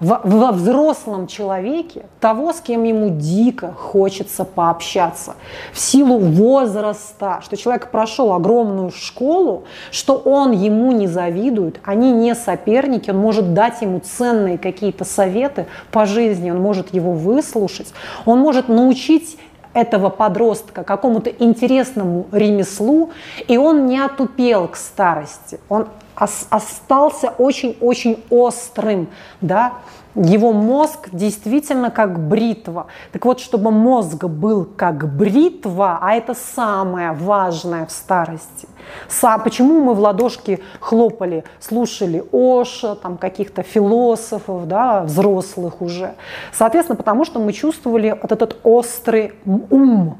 во 0.00 0.52
взрослом 0.52 1.26
человеке, 1.26 2.06
того, 2.20 2.52
с 2.52 2.60
кем 2.60 2.82
ему 2.84 3.10
дико 3.10 3.72
хочется 3.72 4.44
пообщаться. 4.44 5.34
В 5.72 5.78
силу 5.78 6.18
возраста, 6.18 7.40
что 7.42 7.56
человек 7.56 7.90
прошел 7.90 8.32
огромную 8.32 8.90
школу, 8.90 9.64
что 9.90 10.16
он 10.16 10.52
ему 10.52 10.92
не 10.92 11.06
завидует, 11.06 11.80
они 11.84 12.12
не 12.12 12.34
соперники, 12.34 13.10
он 13.10 13.18
может 13.18 13.54
дать 13.54 13.82
ему 13.82 14.00
ценные 14.00 14.58
какие-то 14.58 15.04
советы 15.04 15.66
по 15.90 16.06
жизни, 16.06 16.50
он 16.50 16.60
может 16.60 16.92
его 16.92 17.12
выслушать, 17.12 17.94
он 18.26 18.40
может 18.40 18.68
научить 18.68 19.38
этого 19.74 20.08
подростка 20.08 20.84
какому-то 20.84 21.30
интересному 21.30 22.26
ремеслу, 22.32 23.10
и 23.46 23.58
он 23.58 23.86
не 23.86 23.98
отупел 23.98 24.68
к 24.68 24.76
старости, 24.76 25.60
он 25.68 25.88
остался 26.14 27.34
очень-очень 27.38 28.22
острым, 28.30 29.08
да, 29.40 29.74
его 30.14 30.52
мозг 30.52 31.08
действительно 31.12 31.90
как 31.90 32.28
бритва. 32.28 32.86
Так 33.12 33.24
вот, 33.24 33.40
чтобы 33.40 33.70
мозг 33.70 34.24
был 34.24 34.64
как 34.64 35.12
бритва, 35.16 35.98
а 36.00 36.14
это 36.14 36.34
самое 36.34 37.12
важное 37.12 37.86
в 37.86 37.90
старости. 37.90 38.68
Са, 39.08 39.38
почему 39.38 39.80
мы 39.80 39.94
в 39.94 40.00
ладошки 40.00 40.60
хлопали, 40.80 41.44
слушали 41.58 42.22
Оша, 42.32 42.94
там 42.94 43.16
каких-то 43.16 43.62
философов, 43.62 44.68
да, 44.68 45.02
взрослых 45.02 45.82
уже? 45.82 46.14
Соответственно, 46.52 46.96
потому 46.96 47.24
что 47.24 47.40
мы 47.40 47.52
чувствовали 47.52 48.16
вот 48.20 48.30
этот 48.30 48.58
острый 48.62 49.32
ум. 49.44 50.18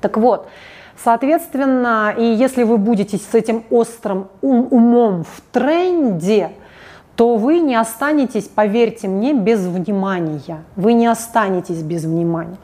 Так 0.00 0.16
вот, 0.16 0.48
Соответственно, 1.02 2.14
и 2.16 2.22
если 2.22 2.62
вы 2.62 2.78
будете 2.78 3.16
с 3.16 3.34
этим 3.34 3.64
острым 3.70 4.28
ум, 4.40 4.68
умом 4.70 5.24
в 5.24 5.40
тренде, 5.50 6.52
то 7.22 7.36
вы 7.36 7.60
не 7.60 7.76
останетесь, 7.76 8.48
поверьте 8.48 9.06
мне, 9.06 9.32
без 9.32 9.64
внимания. 9.64 10.64
Вы 10.74 10.94
не 10.94 11.06
останетесь 11.06 11.80
без 11.80 12.02
внимания. 12.02 12.56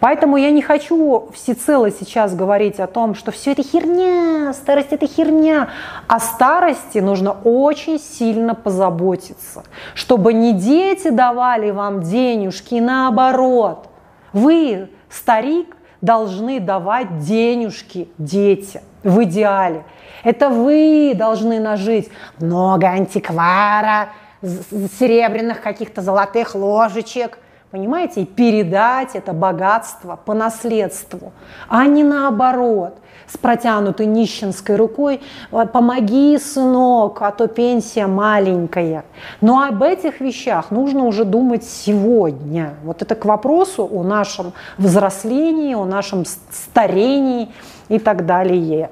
Поэтому 0.00 0.38
я 0.38 0.50
не 0.50 0.62
хочу 0.62 1.28
всецело 1.34 1.90
сейчас 1.90 2.34
говорить 2.34 2.80
о 2.80 2.86
том, 2.86 3.14
что 3.14 3.30
все 3.30 3.52
это 3.52 3.62
херня, 3.62 4.54
старость 4.54 4.92
это 4.92 5.06
херня. 5.06 5.68
О 6.08 6.18
старости 6.18 6.96
нужно 6.96 7.36
очень 7.44 8.00
сильно 8.00 8.54
позаботиться, 8.54 9.64
чтобы 9.92 10.32
не 10.32 10.54
дети 10.54 11.10
давали 11.10 11.70
вам 11.70 12.00
денежки, 12.00 12.76
наоборот. 12.76 13.86
Вы, 14.32 14.88
старик, 15.10 15.75
должны 16.00 16.60
давать 16.60 17.18
денежки 17.18 18.08
детям 18.18 18.82
в 19.02 19.22
идеале. 19.24 19.84
Это 20.24 20.48
вы 20.48 21.12
должны 21.14 21.60
нажить 21.60 22.10
много 22.38 22.88
антиквара, 22.88 24.10
серебряных 24.42 25.60
каких-то 25.60 26.02
золотых 26.02 26.54
ложечек, 26.54 27.38
понимаете, 27.70 28.22
и 28.22 28.26
передать 28.26 29.14
это 29.14 29.32
богатство 29.32 30.16
по 30.16 30.34
наследству, 30.34 31.32
а 31.68 31.86
не 31.86 32.04
наоборот 32.04 32.98
с 33.28 33.36
протянутой 33.36 34.06
нищенской 34.06 34.76
рукой, 34.76 35.20
помоги, 35.50 36.38
сынок, 36.38 37.20
а 37.22 37.30
то 37.32 37.48
пенсия 37.48 38.06
маленькая. 38.06 39.04
Но 39.40 39.62
об 39.62 39.82
этих 39.82 40.20
вещах 40.20 40.70
нужно 40.70 41.04
уже 41.04 41.24
думать 41.24 41.64
сегодня. 41.64 42.74
Вот 42.84 43.02
это 43.02 43.14
к 43.14 43.24
вопросу 43.24 43.88
о 43.90 44.02
нашем 44.02 44.52
взрослении, 44.78 45.74
о 45.74 45.84
нашем 45.84 46.24
старении 46.24 47.50
и 47.88 47.98
так 47.98 48.26
далее. 48.26 48.90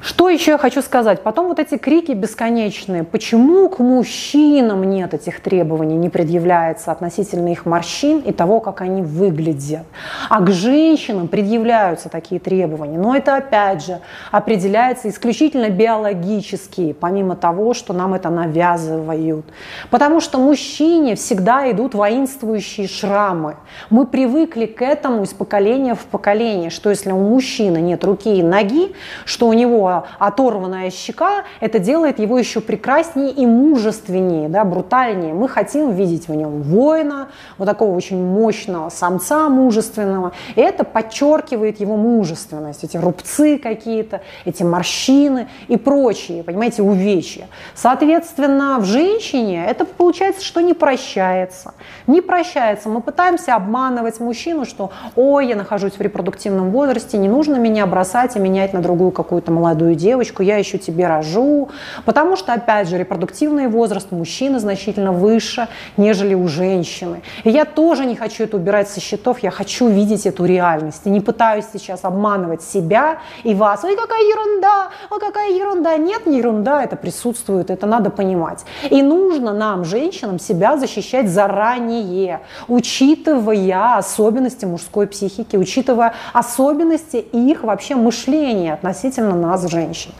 Что 0.00 0.28
еще 0.28 0.52
я 0.52 0.58
хочу 0.58 0.80
сказать? 0.80 1.22
Потом 1.22 1.48
вот 1.48 1.58
эти 1.58 1.76
крики 1.76 2.12
бесконечные. 2.12 3.02
Почему 3.02 3.68
к 3.68 3.80
мужчинам 3.80 4.84
нет 4.84 5.12
этих 5.12 5.40
требований, 5.40 5.96
не 5.96 6.08
предъявляется 6.08 6.92
относительно 6.92 7.48
их 7.48 7.66
морщин 7.66 8.20
и 8.20 8.32
того, 8.32 8.60
как 8.60 8.80
они 8.80 9.02
выглядят? 9.02 9.82
А 10.28 10.40
к 10.40 10.52
женщинам 10.52 11.26
предъявляются 11.26 12.08
такие 12.08 12.40
требования. 12.40 12.96
Но 12.96 13.16
это 13.16 13.36
опять 13.36 13.84
же 13.84 14.00
определяется 14.30 15.08
исключительно 15.08 15.68
биологически, 15.68 16.92
помимо 16.92 17.34
того, 17.34 17.74
что 17.74 17.92
нам 17.92 18.14
это 18.14 18.30
навязывают. 18.30 19.46
Потому 19.90 20.20
что 20.20 20.38
мужчине 20.38 21.16
всегда 21.16 21.68
идут 21.72 21.94
воинствующие 21.94 22.86
шрамы. 22.86 23.56
Мы 23.90 24.06
привыкли 24.06 24.66
к 24.66 24.80
этому 24.80 25.24
из 25.24 25.32
поколения 25.32 25.96
в 25.96 26.04
поколение, 26.04 26.70
что 26.70 26.88
если 26.88 27.10
у 27.10 27.18
мужчины 27.18 27.78
нет 27.78 28.04
руки 28.04 28.38
и 28.38 28.42
ноги, 28.44 28.92
что 29.24 29.48
у 29.48 29.52
него 29.52 29.87
оторванная 30.18 30.90
щека, 30.90 31.44
это 31.60 31.78
делает 31.78 32.18
его 32.18 32.38
еще 32.38 32.60
прекраснее 32.60 33.30
и 33.30 33.46
мужественнее, 33.46 34.48
да, 34.48 34.64
брутальнее. 34.64 35.34
Мы 35.34 35.48
хотим 35.48 35.92
видеть 35.92 36.28
в 36.28 36.34
нем 36.34 36.62
воина, 36.62 37.28
вот 37.56 37.66
такого 37.66 37.94
очень 37.94 38.22
мощного 38.22 38.88
самца 38.88 39.48
мужественного. 39.48 40.32
И 40.56 40.60
это 40.60 40.84
подчеркивает 40.84 41.80
его 41.80 41.96
мужественность, 41.96 42.84
эти 42.84 42.96
рубцы 42.96 43.58
какие-то, 43.58 44.20
эти 44.44 44.62
морщины 44.62 45.48
и 45.68 45.76
прочие, 45.76 46.42
понимаете, 46.42 46.82
увечья. 46.82 47.48
Соответственно, 47.74 48.78
в 48.78 48.84
женщине 48.84 49.64
это 49.66 49.84
получается, 49.84 50.44
что 50.44 50.60
не 50.60 50.74
прощается. 50.74 51.74
Не 52.06 52.20
прощается. 52.20 52.88
Мы 52.88 53.00
пытаемся 53.00 53.54
обманывать 53.54 54.20
мужчину, 54.20 54.64
что, 54.64 54.90
ой, 55.16 55.48
я 55.48 55.56
нахожусь 55.56 55.94
в 55.94 56.00
репродуктивном 56.00 56.70
возрасте, 56.70 57.18
не 57.18 57.28
нужно 57.28 57.56
меня 57.56 57.86
бросать 57.86 58.36
и 58.36 58.38
менять 58.38 58.72
на 58.72 58.80
другую 58.80 59.10
какую-то 59.10 59.50
молодую 59.52 59.77
молодую 59.78 59.94
девочку, 59.94 60.42
я 60.42 60.56
еще 60.58 60.78
тебе 60.78 61.06
рожу. 61.06 61.68
Потому 62.04 62.36
что, 62.36 62.52
опять 62.52 62.88
же, 62.88 62.98
репродуктивный 62.98 63.68
возраст 63.68 64.10
мужчины 64.10 64.58
значительно 64.58 65.12
выше, 65.12 65.68
нежели 65.96 66.34
у 66.34 66.48
женщины. 66.48 67.22
И 67.44 67.50
я 67.50 67.64
тоже 67.64 68.04
не 68.04 68.16
хочу 68.16 68.44
это 68.44 68.56
убирать 68.56 68.88
со 68.88 69.00
счетов, 69.00 69.38
я 69.42 69.50
хочу 69.50 69.88
видеть 69.88 70.26
эту 70.26 70.44
реальность. 70.44 71.02
И 71.06 71.10
не 71.10 71.20
пытаюсь 71.20 71.64
сейчас 71.72 72.04
обманывать 72.04 72.62
себя 72.62 73.18
и 73.44 73.54
вас. 73.54 73.84
Ой, 73.84 73.96
какая 73.96 74.22
ерунда, 74.22 74.88
ой, 75.10 75.20
какая 75.20 75.52
ерунда. 75.52 75.96
Нет, 75.96 76.26
не 76.26 76.38
ерунда, 76.38 76.82
это 76.82 76.96
присутствует, 76.96 77.70
это 77.70 77.86
надо 77.86 78.10
понимать. 78.10 78.64
И 78.90 79.02
нужно 79.02 79.52
нам, 79.52 79.84
женщинам, 79.84 80.38
себя 80.38 80.76
защищать 80.76 81.28
заранее, 81.28 82.40
учитывая 82.68 83.98
особенности 83.98 84.66
мужской 84.66 85.06
психики, 85.06 85.56
учитывая 85.56 86.14
особенности 86.32 87.16
их 87.16 87.62
вообще 87.62 87.94
мышления 87.94 88.74
относительно 88.74 89.34
нас, 89.34 89.67
женщин. 89.68 90.12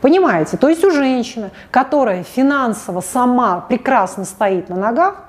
Понимаете? 0.00 0.56
То 0.56 0.68
есть 0.68 0.84
у 0.84 0.90
женщины, 0.90 1.50
которая 1.70 2.22
финансово 2.22 3.00
сама 3.00 3.60
прекрасно 3.60 4.24
стоит 4.24 4.68
на 4.68 4.76
ногах, 4.76 5.24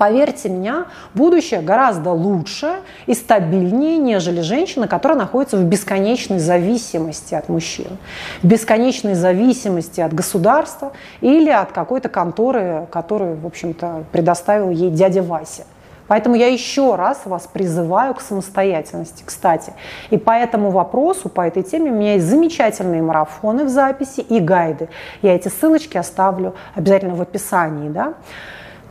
Поверьте 0.00 0.48
меня, 0.48 0.86
будущее 1.12 1.60
гораздо 1.60 2.12
лучше 2.12 2.76
и 3.04 3.12
стабильнее, 3.12 3.98
нежели 3.98 4.40
женщина, 4.40 4.88
которая 4.88 5.18
находится 5.18 5.58
в 5.58 5.64
бесконечной 5.64 6.38
зависимости 6.38 7.34
от 7.34 7.50
мужчин, 7.50 7.98
в 8.42 8.46
бесконечной 8.46 9.12
зависимости 9.12 10.00
от 10.00 10.14
государства 10.14 10.92
или 11.20 11.50
от 11.50 11.72
какой-то 11.72 12.08
конторы, 12.08 12.86
которую, 12.90 13.36
в 13.36 13.46
общем-то, 13.46 14.04
предоставил 14.10 14.70
ей 14.70 14.88
дядя 14.90 15.22
Вася. 15.22 15.66
Поэтому 16.10 16.34
я 16.34 16.48
еще 16.48 16.96
раз 16.96 17.20
вас 17.24 17.46
призываю 17.46 18.14
к 18.14 18.20
самостоятельности, 18.20 19.22
кстати. 19.24 19.72
И 20.10 20.18
по 20.18 20.32
этому 20.32 20.70
вопросу, 20.70 21.28
по 21.28 21.42
этой 21.42 21.62
теме 21.62 21.92
у 21.92 21.94
меня 21.94 22.14
есть 22.14 22.26
замечательные 22.26 23.00
марафоны 23.00 23.64
в 23.64 23.68
записи 23.68 24.18
и 24.18 24.40
гайды. 24.40 24.88
Я 25.22 25.36
эти 25.36 25.46
ссылочки 25.46 25.96
оставлю 25.96 26.56
обязательно 26.74 27.14
в 27.14 27.22
описании. 27.22 27.90
Да? 27.90 28.14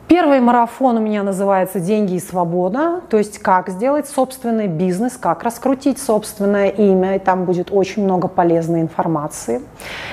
Первый 0.07 0.39
марафон 0.39 0.95
у 0.95 1.01
меня 1.01 1.23
называется 1.23 1.81
«Деньги 1.81 2.13
и 2.13 2.19
свобода», 2.21 3.01
то 3.09 3.17
есть 3.17 3.39
как 3.39 3.67
сделать 3.67 4.07
собственный 4.07 4.67
бизнес, 4.67 5.17
как 5.17 5.43
раскрутить 5.43 6.01
собственное 6.01 6.69
имя, 6.69 7.17
и 7.17 7.19
там 7.19 7.43
будет 7.43 7.69
очень 7.69 8.05
много 8.05 8.29
полезной 8.29 8.79
информации. 8.79 9.61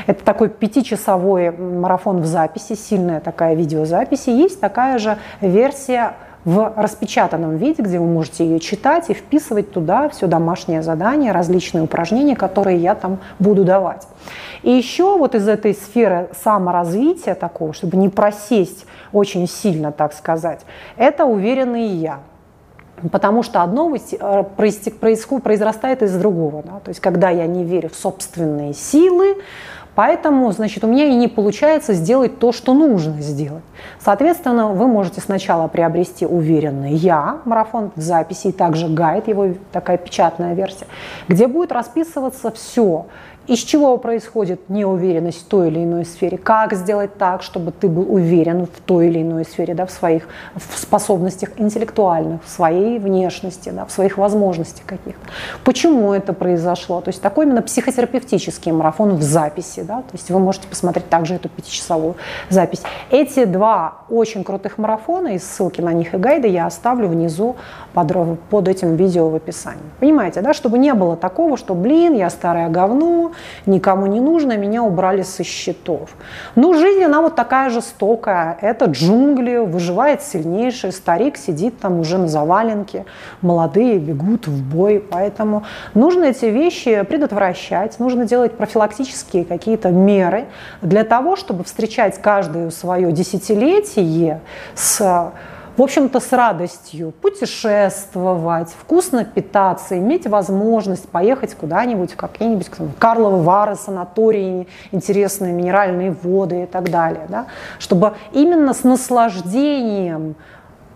Это 0.08 0.24
такой 0.24 0.48
пятичасовой 0.48 1.52
марафон 1.52 2.20
в 2.20 2.26
записи, 2.26 2.74
сильная 2.74 3.20
такая 3.20 3.54
видеозапись, 3.54 4.26
и 4.26 4.32
есть 4.32 4.60
такая 4.60 4.98
же 4.98 5.18
версия 5.40 6.14
в 6.46 6.72
распечатанном 6.76 7.56
виде, 7.56 7.82
где 7.82 7.98
вы 7.98 8.06
можете 8.06 8.46
ее 8.46 8.60
читать 8.60 9.10
и 9.10 9.14
вписывать 9.14 9.72
туда 9.72 10.08
все 10.08 10.28
домашнее 10.28 10.80
задание, 10.80 11.32
различные 11.32 11.82
упражнения, 11.82 12.36
которые 12.36 12.78
я 12.78 12.94
там 12.94 13.18
буду 13.40 13.64
давать. 13.64 14.06
И 14.62 14.70
еще 14.70 15.18
вот 15.18 15.34
из 15.34 15.46
этой 15.48 15.74
сферы 15.74 16.30
саморазвития 16.40 17.34
такого, 17.34 17.74
чтобы 17.74 17.96
не 17.96 18.08
просесть 18.08 18.86
очень 19.12 19.48
сильно, 19.48 19.90
так 19.90 20.12
сказать, 20.14 20.60
это 20.96 21.24
уверенный 21.24 21.88
я. 21.88 22.20
Потому 23.12 23.42
что 23.42 23.62
одно 23.62 23.94
э, 23.94 24.44
произрастает 24.56 26.02
из 26.02 26.16
другого. 26.16 26.62
Да? 26.62 26.80
То 26.80 26.88
есть, 26.88 27.00
когда 27.00 27.30
я 27.30 27.46
не 27.46 27.64
верю 27.64 27.90
в 27.90 27.94
собственные 27.94 28.74
силы, 28.74 29.36
Поэтому, 29.96 30.52
значит, 30.52 30.84
у 30.84 30.88
меня 30.88 31.06
и 31.06 31.14
не 31.14 31.26
получается 31.26 31.94
сделать 31.94 32.38
то, 32.38 32.52
что 32.52 32.74
нужно 32.74 33.22
сделать. 33.22 33.64
Соответственно, 33.98 34.68
вы 34.68 34.86
можете 34.86 35.22
сначала 35.22 35.68
приобрести 35.68 36.26
уверенный 36.26 36.92
«Я» 36.92 37.38
марафон 37.46 37.92
в 37.96 38.00
записи, 38.02 38.48
и 38.48 38.52
также 38.52 38.88
гайд, 38.88 39.26
его 39.26 39.54
такая 39.72 39.96
печатная 39.96 40.52
версия, 40.52 40.86
где 41.28 41.48
будет 41.48 41.72
расписываться 41.72 42.50
все, 42.50 43.06
из 43.46 43.60
чего 43.60 43.96
происходит 43.98 44.68
неуверенность 44.68 45.42
в 45.42 45.44
той 45.44 45.68
или 45.68 45.84
иной 45.84 46.04
сфере, 46.04 46.38
как 46.38 46.74
сделать 46.74 47.16
так, 47.16 47.42
чтобы 47.42 47.72
ты 47.72 47.88
был 47.88 48.12
уверен 48.12 48.66
в 48.66 48.80
той 48.84 49.08
или 49.08 49.22
иной 49.22 49.44
сфере, 49.44 49.74
да, 49.74 49.86
в 49.86 49.90
своих 49.90 50.28
в 50.54 50.78
способностях 50.78 51.50
интеллектуальных, 51.56 52.44
в 52.44 52.48
своей 52.48 52.98
внешности, 52.98 53.70
да, 53.70 53.84
в 53.84 53.92
своих 53.92 54.18
возможностях 54.18 54.84
каких-то. 54.86 55.20
Почему 55.64 56.12
это 56.12 56.32
произошло? 56.32 57.00
То 57.00 57.08
есть 57.08 57.22
такой 57.22 57.46
именно 57.46 57.62
психотерапевтический 57.62 58.72
марафон 58.72 59.16
в 59.16 59.22
записи. 59.22 59.82
Да, 59.82 59.98
то 59.98 60.12
есть 60.12 60.30
вы 60.30 60.38
можете 60.38 60.68
посмотреть 60.68 61.08
также 61.08 61.34
эту 61.34 61.48
пятичасовую 61.48 62.16
запись. 62.48 62.82
Эти 63.10 63.44
два 63.44 63.98
очень 64.08 64.44
крутых 64.44 64.78
марафона, 64.78 65.28
и 65.28 65.38
ссылки 65.38 65.80
на 65.80 65.92
них 65.92 66.14
и 66.14 66.16
гайды 66.16 66.48
я 66.48 66.66
оставлю 66.66 67.08
внизу 67.08 67.56
под, 67.92 68.40
под 68.50 68.68
этим 68.68 68.96
видео 68.96 69.28
в 69.28 69.34
описании. 69.34 69.82
Понимаете, 70.00 70.40
да, 70.40 70.54
чтобы 70.54 70.78
не 70.78 70.94
было 70.94 71.16
такого, 71.16 71.56
что, 71.56 71.74
блин, 71.74 72.14
я 72.14 72.30
старое 72.30 72.68
говно, 72.68 73.32
никому 73.66 74.06
не 74.06 74.20
нужно, 74.20 74.56
меня 74.56 74.82
убрали 74.82 75.22
со 75.22 75.44
счетов. 75.44 76.10
Ну, 76.54 76.74
жизнь, 76.74 77.02
она 77.02 77.20
вот 77.20 77.34
такая 77.34 77.70
жестокая. 77.70 78.58
Это 78.60 78.86
джунгли, 78.86 79.58
выживает 79.58 80.22
сильнейший, 80.22 80.92
старик 80.92 81.36
сидит 81.36 81.78
там 81.78 82.00
уже 82.00 82.18
на 82.18 82.28
заваленке, 82.28 83.04
молодые 83.40 83.98
бегут 83.98 84.46
в 84.46 84.62
бой. 84.62 85.04
Поэтому 85.10 85.64
нужно 85.94 86.24
эти 86.24 86.46
вещи 86.46 87.02
предотвращать, 87.02 87.98
нужно 87.98 88.26
делать 88.26 88.56
профилактические 88.56 89.44
какие-то 89.44 89.90
меры 89.90 90.46
для 90.82 91.04
того, 91.04 91.36
чтобы 91.36 91.64
встречать 91.64 92.20
каждое 92.20 92.70
свое 92.70 93.12
десятилетие 93.12 94.40
с 94.74 95.32
в 95.76 95.82
общем-то, 95.82 96.20
с 96.20 96.32
радостью 96.32 97.12
путешествовать, 97.20 98.70
вкусно 98.70 99.24
питаться, 99.24 99.98
иметь 99.98 100.26
возможность 100.26 101.08
поехать 101.08 101.54
куда-нибудь, 101.54 102.12
в 102.12 102.16
какие-нибудь 102.16 102.70
Карловы 102.98 103.42
Вары, 103.42 103.76
санатории, 103.76 104.68
интересные 104.92 105.52
минеральные 105.52 106.16
воды 106.22 106.62
и 106.62 106.66
так 106.66 106.90
далее. 106.90 107.26
Да? 107.28 107.46
Чтобы 107.78 108.14
именно 108.32 108.72
с 108.72 108.84
наслаждением, 108.84 110.36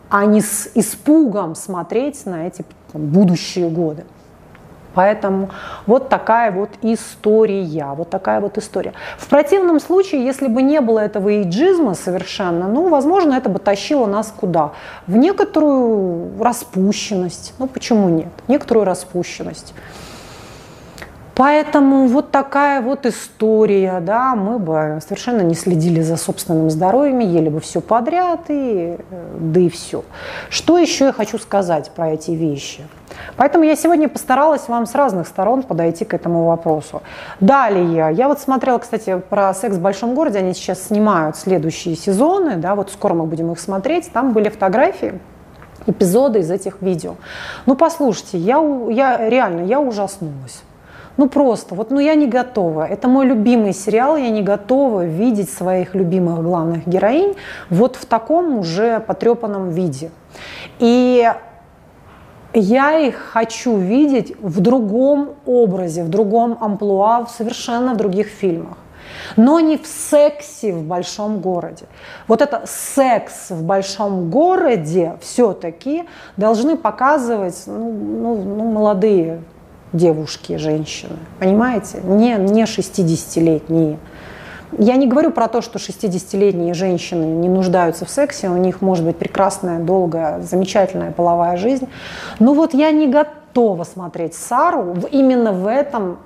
а 0.08 0.24
не 0.24 0.40
с 0.40 0.70
испугом 0.74 1.54
смотреть 1.54 2.24
на 2.26 2.46
эти 2.46 2.64
там, 2.92 3.06
будущие 3.06 3.68
годы. 3.68 4.04
Поэтому 4.94 5.50
вот 5.86 6.08
такая 6.08 6.50
вот 6.50 6.70
история, 6.82 7.86
вот 7.94 8.10
такая 8.10 8.40
вот 8.40 8.58
история. 8.58 8.92
В 9.18 9.28
противном 9.28 9.80
случае, 9.80 10.24
если 10.24 10.48
бы 10.48 10.62
не 10.62 10.80
было 10.80 10.98
этого 10.98 11.42
иджизма 11.42 11.94
совершенно, 11.94 12.68
ну, 12.68 12.88
возможно, 12.88 13.34
это 13.34 13.48
бы 13.48 13.58
тащило 13.58 14.06
нас 14.06 14.32
куда? 14.36 14.72
В 15.06 15.16
некоторую 15.16 16.42
распущенность. 16.42 17.54
Ну, 17.58 17.66
почему 17.66 18.08
нет? 18.08 18.32
Некоторую 18.48 18.84
распущенность. 18.84 19.74
Поэтому 21.40 22.06
вот 22.06 22.32
такая 22.32 22.82
вот 22.82 23.06
история, 23.06 24.00
да, 24.00 24.34
мы 24.34 24.58
бы 24.58 24.98
совершенно 25.02 25.40
не 25.40 25.54
следили 25.54 26.02
за 26.02 26.18
собственным 26.18 26.68
здоровьем, 26.68 27.20
ели 27.20 27.48
бы 27.48 27.60
все 27.60 27.80
подряд, 27.80 28.40
и, 28.48 28.98
э, 29.10 29.36
да 29.40 29.60
и 29.60 29.70
все. 29.70 30.04
Что 30.50 30.76
еще 30.76 31.06
я 31.06 31.12
хочу 31.14 31.38
сказать 31.38 31.92
про 31.92 32.10
эти 32.10 32.32
вещи? 32.32 32.82
Поэтому 33.38 33.64
я 33.64 33.74
сегодня 33.74 34.06
постаралась 34.06 34.68
вам 34.68 34.84
с 34.84 34.94
разных 34.94 35.26
сторон 35.26 35.62
подойти 35.62 36.04
к 36.04 36.12
этому 36.12 36.44
вопросу. 36.44 37.00
Далее, 37.40 38.10
я 38.12 38.28
вот 38.28 38.38
смотрела, 38.38 38.76
кстати, 38.76 39.18
про 39.30 39.54
секс 39.54 39.76
в 39.76 39.80
большом 39.80 40.14
городе, 40.14 40.40
они 40.40 40.52
сейчас 40.52 40.88
снимают 40.88 41.38
следующие 41.38 41.96
сезоны, 41.96 42.56
да, 42.56 42.74
вот 42.74 42.90
скоро 42.90 43.14
мы 43.14 43.24
будем 43.24 43.50
их 43.50 43.60
смотреть, 43.60 44.12
там 44.12 44.34
были 44.34 44.50
фотографии, 44.50 45.18
эпизоды 45.86 46.40
из 46.40 46.50
этих 46.50 46.82
видео. 46.82 47.14
Ну, 47.64 47.76
послушайте, 47.76 48.36
я, 48.36 48.58
я 48.90 49.26
реально, 49.26 49.64
я 49.64 49.80
ужаснулась. 49.80 50.64
Ну 51.20 51.28
просто, 51.28 51.74
вот, 51.74 51.90
ну 51.90 52.00
я 52.00 52.14
не 52.14 52.26
готова. 52.26 52.86
Это 52.86 53.06
мой 53.06 53.26
любимый 53.26 53.74
сериал, 53.74 54.16
я 54.16 54.30
не 54.30 54.40
готова 54.40 55.04
видеть 55.04 55.50
своих 55.50 55.94
любимых 55.94 56.42
главных 56.42 56.88
героинь 56.88 57.34
вот 57.68 57.96
в 57.96 58.06
таком 58.06 58.58
уже 58.58 59.00
потрепанном 59.00 59.68
виде. 59.68 60.12
И 60.78 61.30
я 62.54 62.98
их 62.98 63.16
хочу 63.16 63.76
видеть 63.76 64.34
в 64.40 64.60
другом 64.60 65.34
образе, 65.44 66.04
в 66.04 66.08
другом 66.08 66.56
амплуа, 66.58 67.26
совершенно 67.26 67.92
в 67.92 67.98
других 67.98 68.28
фильмах. 68.28 68.78
Но 69.36 69.60
не 69.60 69.76
в 69.76 69.86
сексе 69.86 70.72
в 70.72 70.84
большом 70.84 71.40
городе. 71.40 71.84
Вот 72.28 72.40
это 72.40 72.62
секс 72.64 73.50
в 73.50 73.62
большом 73.62 74.30
городе 74.30 75.18
все-таки 75.20 76.04
должны 76.38 76.78
показывать 76.78 77.64
ну, 77.66 77.92
ну, 77.92 78.42
ну, 78.42 78.64
молодые 78.72 79.42
девушки, 79.92 80.56
женщины. 80.56 81.16
Понимаете? 81.38 82.00
Не, 82.02 82.36
не 82.36 82.62
60-летние. 82.62 83.98
Я 84.78 84.96
не 84.96 85.08
говорю 85.08 85.32
про 85.32 85.48
то, 85.48 85.62
что 85.62 85.78
60-летние 85.78 86.74
женщины 86.74 87.24
не 87.24 87.48
нуждаются 87.48 88.04
в 88.04 88.10
сексе, 88.10 88.48
у 88.48 88.56
них 88.56 88.80
может 88.80 89.04
быть 89.04 89.16
прекрасная, 89.16 89.80
долгая, 89.80 90.40
замечательная 90.42 91.10
половая 91.10 91.56
жизнь. 91.56 91.88
Но 92.38 92.54
вот 92.54 92.72
я 92.72 92.92
не 92.92 93.08
готова 93.08 93.82
смотреть 93.84 94.34
Сару 94.34 94.96
именно 95.10 95.52
в 95.52 95.66
этом 95.66 96.18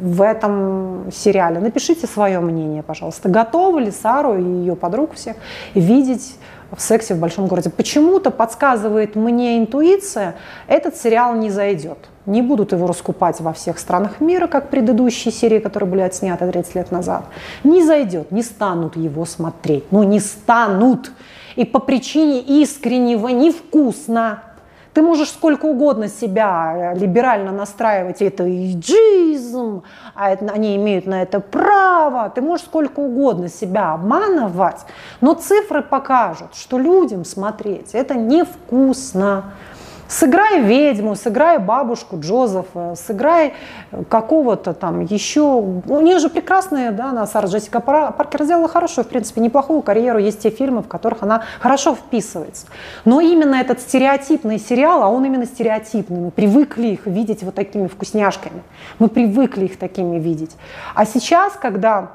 в 0.00 0.22
этом 0.22 1.10
сериале. 1.12 1.60
Напишите 1.60 2.08
свое 2.08 2.40
мнение, 2.40 2.82
пожалуйста. 2.82 3.28
Готовы 3.28 3.82
ли 3.82 3.90
Сару 3.92 4.36
и 4.36 4.42
ее 4.42 4.74
подруг 4.74 5.14
всех 5.14 5.36
видеть 5.74 6.36
в 6.76 6.80
сексе 6.80 7.14
в 7.14 7.18
большом 7.18 7.46
городе. 7.46 7.70
Почему-то 7.70 8.30
подсказывает 8.30 9.16
мне 9.16 9.58
интуиция, 9.58 10.34
этот 10.66 10.96
сериал 10.96 11.34
не 11.34 11.50
зайдет. 11.50 11.98
Не 12.24 12.40
будут 12.40 12.72
его 12.72 12.86
раскупать 12.86 13.40
во 13.40 13.52
всех 13.52 13.78
странах 13.78 14.20
мира, 14.20 14.46
как 14.46 14.70
предыдущие 14.70 15.32
серии, 15.32 15.58
которые 15.58 15.90
были 15.90 16.02
отсняты 16.02 16.50
30 16.50 16.74
лет 16.76 16.90
назад. 16.92 17.24
Не 17.64 17.84
зайдет, 17.84 18.30
не 18.30 18.42
станут 18.42 18.96
его 18.96 19.24
смотреть. 19.24 19.84
Ну, 19.90 20.02
не 20.04 20.20
станут. 20.20 21.10
И 21.56 21.64
по 21.64 21.80
причине 21.80 22.40
искреннего 22.40 23.28
невкусно. 23.28 24.42
Ты 24.94 25.00
можешь 25.00 25.30
сколько 25.30 25.66
угодно 25.66 26.08
себя 26.08 26.92
э, 26.94 26.98
либерально 26.98 27.50
настраивать, 27.50 28.20
это 28.20 28.44
иджизм, 28.44 29.84
а 30.14 30.30
это, 30.30 30.46
они 30.52 30.76
имеют 30.76 31.06
на 31.06 31.22
это 31.22 31.40
право, 31.40 32.28
ты 32.28 32.42
можешь 32.42 32.66
сколько 32.66 33.00
угодно 33.00 33.48
себя 33.48 33.94
обманывать, 33.94 34.84
но 35.22 35.34
цифры 35.34 35.82
покажут, 35.82 36.54
что 36.54 36.78
людям 36.78 37.24
смотреть 37.24 37.94
это 37.94 38.14
невкусно. 38.14 39.44
Сыграй 40.12 40.60
ведьму, 40.60 41.16
сыграй 41.16 41.58
бабушку 41.58 42.20
Джозефа, 42.20 42.94
сыграй 42.96 43.54
какого-то 44.10 44.74
там 44.74 45.00
еще... 45.00 45.40
У 45.40 46.00
нее 46.02 46.18
же 46.18 46.28
прекрасная, 46.28 46.92
да, 46.92 47.10
она, 47.10 47.26
Сара 47.26 47.48
Джессика 47.48 47.80
Паркер 47.80 48.44
сделала 48.44 48.68
хорошую, 48.68 49.06
в 49.06 49.08
принципе, 49.08 49.40
неплохую 49.40 49.80
карьеру. 49.80 50.18
Есть 50.18 50.40
те 50.40 50.50
фильмы, 50.50 50.82
в 50.82 50.86
которых 50.86 51.22
она 51.22 51.44
хорошо 51.60 51.94
вписывается. 51.94 52.66
Но 53.06 53.22
именно 53.22 53.54
этот 53.54 53.80
стереотипный 53.80 54.58
сериал, 54.58 55.02
а 55.02 55.08
он 55.08 55.24
именно 55.24 55.46
стереотипный, 55.46 56.20
мы 56.20 56.30
привыкли 56.30 56.88
их 56.88 57.06
видеть 57.06 57.42
вот 57.42 57.54
такими 57.54 57.86
вкусняшками. 57.86 58.62
Мы 58.98 59.08
привыкли 59.08 59.64
их 59.64 59.78
такими 59.78 60.18
видеть. 60.18 60.54
А 60.94 61.06
сейчас, 61.06 61.54
когда 61.54 62.10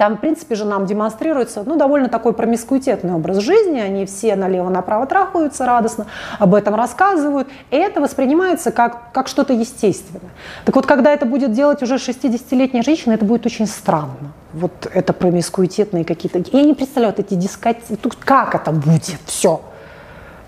там, 0.00 0.16
в 0.16 0.20
принципе 0.20 0.54
же, 0.54 0.64
нам 0.64 0.86
демонстрируется 0.86 1.62
ну, 1.66 1.76
довольно 1.76 2.08
такой 2.08 2.32
промискуитетный 2.32 3.12
образ 3.12 3.36
жизни. 3.40 3.78
Они 3.80 4.06
все 4.06 4.34
налево-направо 4.34 5.04
трахаются 5.04 5.66
радостно, 5.66 6.06
об 6.38 6.54
этом 6.54 6.74
рассказывают. 6.74 7.48
И 7.70 7.76
это 7.76 8.00
воспринимается 8.00 8.70
как, 8.72 9.12
как 9.12 9.28
что-то 9.28 9.52
естественное. 9.52 10.30
Так 10.64 10.74
вот, 10.74 10.86
когда 10.86 11.12
это 11.12 11.26
будет 11.26 11.52
делать 11.52 11.82
уже 11.82 11.96
60-летняя 11.96 12.82
женщина, 12.82 13.12
это 13.12 13.26
будет 13.26 13.44
очень 13.44 13.66
странно. 13.66 14.32
Вот 14.54 14.90
это 14.90 15.12
промискуитетные 15.12 16.06
какие-то... 16.06 16.42
Я 16.50 16.64
не 16.64 16.72
представляю, 16.72 17.14
вот 17.14 17.22
эти 17.22 17.34
дискотеки, 17.34 17.98
как 18.24 18.54
это 18.54 18.70
будет 18.72 19.20
все. 19.26 19.60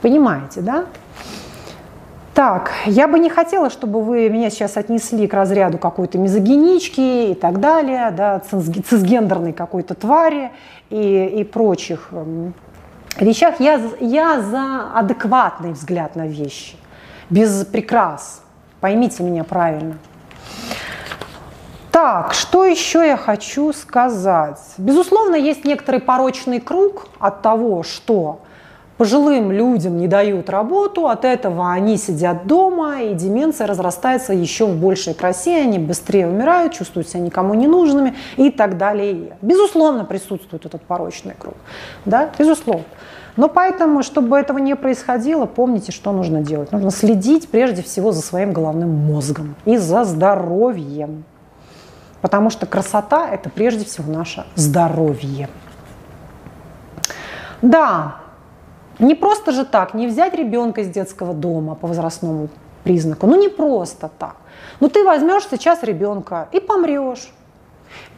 Понимаете, 0.01 0.63
да? 0.63 0.87
Так, 2.35 2.73
я 2.87 3.09
бы 3.09 3.19
не 3.19 3.29
хотела, 3.29 3.69
чтобы 3.69 4.03
вы 4.03 4.31
меня 4.31 4.49
сейчас 4.49 4.79
отнесли 4.79 5.27
к 5.27 5.35
разряду 5.35 5.77
какой-то 5.77 6.17
мизогинички 6.17 7.33
и 7.33 7.35
так 7.35 7.61
далее, 7.61 8.11
да, 8.11 8.41
цисгендерной 8.41 9.53
какой-то 9.53 9.95
твари 9.95 10.51
и, 10.89 11.27
и 11.27 11.45
прочих 11.45 12.09
эм, 12.11 12.55
вещах. 13.19 13.61
Я, 13.61 13.79
я 14.01 14.41
за 14.41 14.93
адекватный 14.95 15.73
взгляд 15.73 16.17
на 16.17 16.27
вещи, 16.27 16.77
без 17.29 17.67
прикрас. 17.67 18.43
Поймите 18.81 19.23
меня 19.23 19.45
правильно. 19.45 19.99
Так, 21.91 22.33
что 22.33 22.65
еще 22.65 23.07
я 23.07 23.19
хочу 23.19 23.75
сказать? 23.75 24.59
Безусловно, 24.79 25.35
есть 25.35 25.67
некоторый 25.67 26.01
порочный 26.01 26.61
круг 26.61 27.09
от 27.19 27.43
того, 27.43 27.83
что 27.83 28.41
Пожилым 29.03 29.51
людям 29.51 29.97
не 29.97 30.07
дают 30.07 30.49
работу, 30.49 31.09
от 31.09 31.25
этого 31.25 31.73
они 31.73 31.97
сидят 31.97 32.47
дома, 32.47 33.03
и 33.03 33.15
деменция 33.15 33.67
разрастается 33.67 34.33
еще 34.33 34.65
в 34.67 34.77
большей 34.77 35.13
красе, 35.13 35.61
они 35.61 35.81
быстрее 35.81 36.29
умирают, 36.29 36.73
чувствуют 36.73 37.09
себя 37.09 37.19
никому 37.19 37.55
не 37.55 37.67
нужными 37.67 38.15
и 38.37 38.49
так 38.49 38.79
далее. 38.79 39.37
Безусловно, 39.43 40.05
присутствует 40.05 40.67
этот 40.67 40.83
порочный 40.83 41.35
круг. 41.37 41.57
Да? 42.05 42.31
Безусловно. 42.39 42.85
Но 43.35 43.49
поэтому, 43.49 44.05
чтобы 44.05 44.39
этого 44.39 44.59
не 44.59 44.77
происходило, 44.77 45.47
помните, 45.47 45.91
что 45.91 46.13
нужно 46.13 46.41
делать. 46.41 46.71
Нужно 46.71 46.93
следить 46.93 47.49
прежде 47.49 47.83
всего 47.83 48.13
за 48.13 48.23
своим 48.23 48.53
головным 48.53 48.91
мозгом 48.91 49.57
и 49.65 49.79
за 49.79 50.05
здоровьем. 50.05 51.25
Потому 52.21 52.51
что 52.51 52.67
красота– 52.67 53.29
это 53.33 53.51
прежде 53.51 53.85
всего 53.85 54.13
наше 54.13 54.45
здоровье. 54.55 55.49
Да, 57.63 58.22
не 58.99 59.15
просто 59.15 59.53
же 59.53 59.65
так, 59.65 59.95
не 59.95 60.07
взять 60.07 60.35
ребенка 60.35 60.81
из 60.83 60.89
детского 60.89 61.35
дома 61.35 61.75
по 61.75 61.87
возрастному 61.87 62.49
признаку. 62.85 63.27
Ну 63.27 63.37
не 63.37 63.49
просто 63.49 64.11
так. 64.19 64.37
Ну 64.81 64.89
ты 64.89 65.05
возьмешь 65.05 65.47
сейчас 65.51 65.83
ребенка 65.83 66.49
и 66.53 66.61
помрешь. 66.61 67.33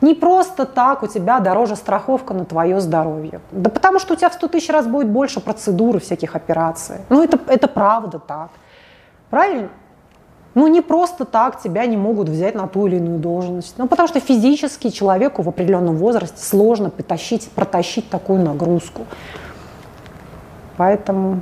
Не 0.00 0.14
просто 0.14 0.66
так 0.66 1.02
у 1.02 1.06
тебя 1.06 1.40
дороже 1.40 1.76
страховка 1.76 2.34
на 2.34 2.44
твое 2.44 2.80
здоровье. 2.80 3.40
Да 3.50 3.70
потому 3.70 3.98
что 3.98 4.14
у 4.14 4.16
тебя 4.16 4.28
в 4.28 4.34
100 4.34 4.48
тысяч 4.48 4.70
раз 4.70 4.86
будет 4.86 5.08
больше 5.08 5.40
процедур 5.40 5.96
и 5.96 6.00
всяких 6.00 6.36
операций. 6.36 6.96
Ну 7.08 7.22
это, 7.22 7.38
это 7.48 7.68
правда 7.68 8.18
так. 8.18 8.50
Правильно? 9.30 9.68
Ну 10.54 10.68
не 10.68 10.82
просто 10.82 11.24
так 11.24 11.60
тебя 11.60 11.84
не 11.86 11.96
могут 11.96 12.28
взять 12.28 12.54
на 12.54 12.68
ту 12.68 12.86
или 12.86 12.96
иную 12.96 13.18
должность. 13.18 13.74
Ну 13.76 13.88
потому 13.88 14.08
что 14.08 14.20
физически 14.20 14.90
человеку 14.90 15.42
в 15.42 15.48
определенном 15.48 15.96
возрасте 15.96 16.38
сложно 16.38 16.90
потащить, 16.90 17.50
протащить 17.50 18.08
такую 18.08 18.40
нагрузку. 18.40 19.06
Поэтому 20.76 21.40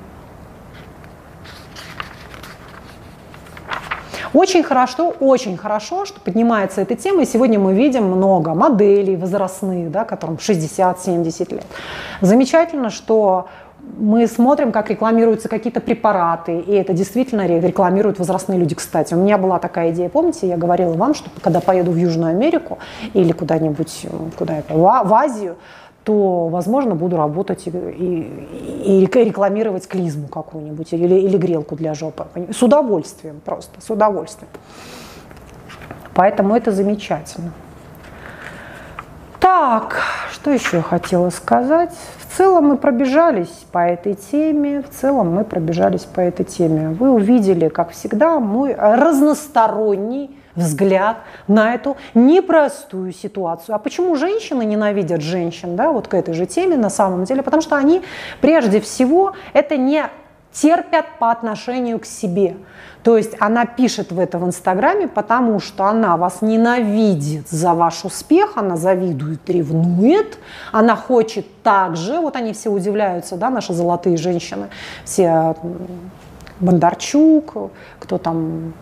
Очень 4.32 4.62
хорошо, 4.62 5.14
очень 5.20 5.58
хорошо, 5.58 6.06
что 6.06 6.18
поднимается 6.20 6.80
эта 6.80 6.94
тема, 6.94 7.22
и 7.22 7.26
сегодня 7.26 7.58
мы 7.58 7.74
видим 7.74 8.04
много 8.04 8.54
моделей 8.54 9.14
возрастных, 9.14 9.90
да, 9.90 10.04
которым 10.04 10.36
60-70 10.36 11.54
лет. 11.54 11.66
Замечательно, 12.22 12.88
что 12.88 13.48
мы 13.98 14.26
смотрим, 14.26 14.72
как 14.72 14.88
рекламируются 14.88 15.50
какие-то 15.50 15.80
препараты, 15.80 16.60
и 16.60 16.72
это 16.72 16.94
действительно 16.94 17.46
рекламируют 17.46 18.18
возрастные 18.18 18.58
люди. 18.58 18.74
Кстати, 18.74 19.12
у 19.12 19.18
меня 19.18 19.36
была 19.36 19.58
такая 19.58 19.90
идея, 19.90 20.08
помните, 20.08 20.48
я 20.48 20.56
говорила 20.56 20.94
вам, 20.94 21.14
что 21.14 21.28
когда 21.42 21.60
поеду 21.60 21.90
в 21.90 21.96
Южную 21.96 22.30
Америку 22.30 22.78
или 23.12 23.32
куда-нибудь, 23.32 24.06
куда 24.38 24.58
это, 24.58 24.74
в 24.74 25.12
Азию, 25.12 25.56
то, 26.04 26.48
возможно, 26.48 26.94
буду 26.94 27.16
работать 27.16 27.66
и, 27.66 27.70
и, 27.70 29.04
и 29.04 29.24
рекламировать 29.24 29.86
клизму 29.86 30.28
какую-нибудь 30.28 30.92
или, 30.92 31.14
или 31.14 31.36
грелку 31.36 31.76
для 31.76 31.94
жопы. 31.94 32.26
С 32.50 32.62
удовольствием 32.62 33.40
просто, 33.44 33.80
с 33.80 33.90
удовольствием. 33.90 34.50
Поэтому 36.14 36.56
это 36.56 36.72
замечательно. 36.72 37.52
Так, 39.38 40.00
что 40.30 40.50
еще 40.50 40.78
я 40.78 40.82
хотела 40.82 41.30
сказать? 41.30 41.92
В 42.18 42.36
целом 42.36 42.66
мы 42.68 42.76
пробежались 42.76 43.64
по 43.70 43.78
этой 43.78 44.14
теме, 44.14 44.82
в 44.82 44.88
целом 44.90 45.34
мы 45.34 45.44
пробежались 45.44 46.02
по 46.02 46.20
этой 46.20 46.44
теме. 46.44 46.90
Вы 46.90 47.10
увидели, 47.10 47.68
как 47.68 47.90
всегда, 47.90 48.38
мой 48.40 48.74
разносторонний 48.74 50.30
взгляд 50.54 51.18
на 51.48 51.74
эту 51.74 51.96
непростую 52.14 53.12
ситуацию. 53.12 53.74
А 53.74 53.78
почему 53.78 54.16
женщины 54.16 54.64
ненавидят 54.64 55.22
женщин, 55.22 55.76
да, 55.76 55.92
вот 55.92 56.08
к 56.08 56.14
этой 56.14 56.34
же 56.34 56.46
теме 56.46 56.76
на 56.76 56.90
самом 56.90 57.24
деле? 57.24 57.42
Потому 57.42 57.62
что 57.62 57.76
они 57.76 58.02
прежде 58.40 58.80
всего 58.80 59.32
это 59.52 59.76
не 59.76 60.08
терпят 60.52 61.06
по 61.18 61.30
отношению 61.30 61.98
к 61.98 62.04
себе. 62.04 62.56
То 63.02 63.16
есть 63.16 63.34
она 63.40 63.64
пишет 63.66 64.12
в 64.12 64.18
это 64.20 64.38
в 64.38 64.46
Инстаграме, 64.46 65.08
потому 65.08 65.58
что 65.58 65.86
она 65.86 66.16
вас 66.16 66.40
ненавидит 66.40 67.48
за 67.48 67.74
ваш 67.74 68.04
успех, 68.04 68.52
она 68.56 68.76
завидует, 68.76 69.48
ревнует, 69.48 70.38
она 70.70 70.94
хочет 70.94 71.46
так 71.62 71.96
же, 71.96 72.20
вот 72.20 72.36
они 72.36 72.52
все 72.52 72.70
удивляются, 72.70 73.36
да, 73.36 73.50
наши 73.50 73.72
золотые 73.72 74.16
женщины, 74.16 74.68
все 75.04 75.56
Бондарчук, 76.60 77.72
кто 77.98 78.18
там 78.18 78.74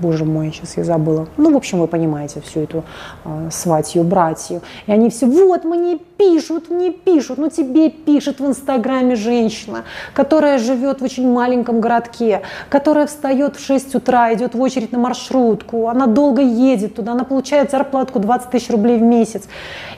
боже 0.00 0.24
мой, 0.24 0.52
сейчас 0.52 0.76
я 0.76 0.84
забыла. 0.84 1.28
Ну, 1.36 1.52
в 1.52 1.56
общем, 1.56 1.80
вы 1.80 1.86
понимаете 1.86 2.40
всю 2.40 2.60
эту 2.60 2.84
э, 3.24 3.48
сватью, 3.50 4.04
братью. 4.04 4.62
И 4.86 4.92
они 4.92 5.10
все, 5.10 5.26
вот, 5.26 5.64
мне 5.64 5.98
пишут, 6.16 6.70
мне 6.70 6.90
пишут, 6.90 7.38
ну 7.38 7.50
тебе 7.50 7.90
пишет 7.90 8.40
в 8.40 8.46
Инстаграме 8.46 9.16
женщина, 9.16 9.84
которая 10.14 10.58
живет 10.58 11.00
в 11.00 11.04
очень 11.04 11.30
маленьком 11.30 11.80
городке, 11.80 12.42
которая 12.68 13.06
встает 13.06 13.56
в 13.56 13.64
6 13.64 13.94
утра, 13.94 14.32
идет 14.34 14.54
в 14.54 14.60
очередь 14.60 14.92
на 14.92 14.98
маршрутку, 14.98 15.88
она 15.88 16.06
долго 16.06 16.42
едет 16.42 16.94
туда, 16.94 17.12
она 17.12 17.24
получает 17.24 17.70
зарплатку 17.70 18.18
20 18.18 18.50
тысяч 18.50 18.70
рублей 18.70 18.98
в 18.98 19.02
месяц. 19.02 19.44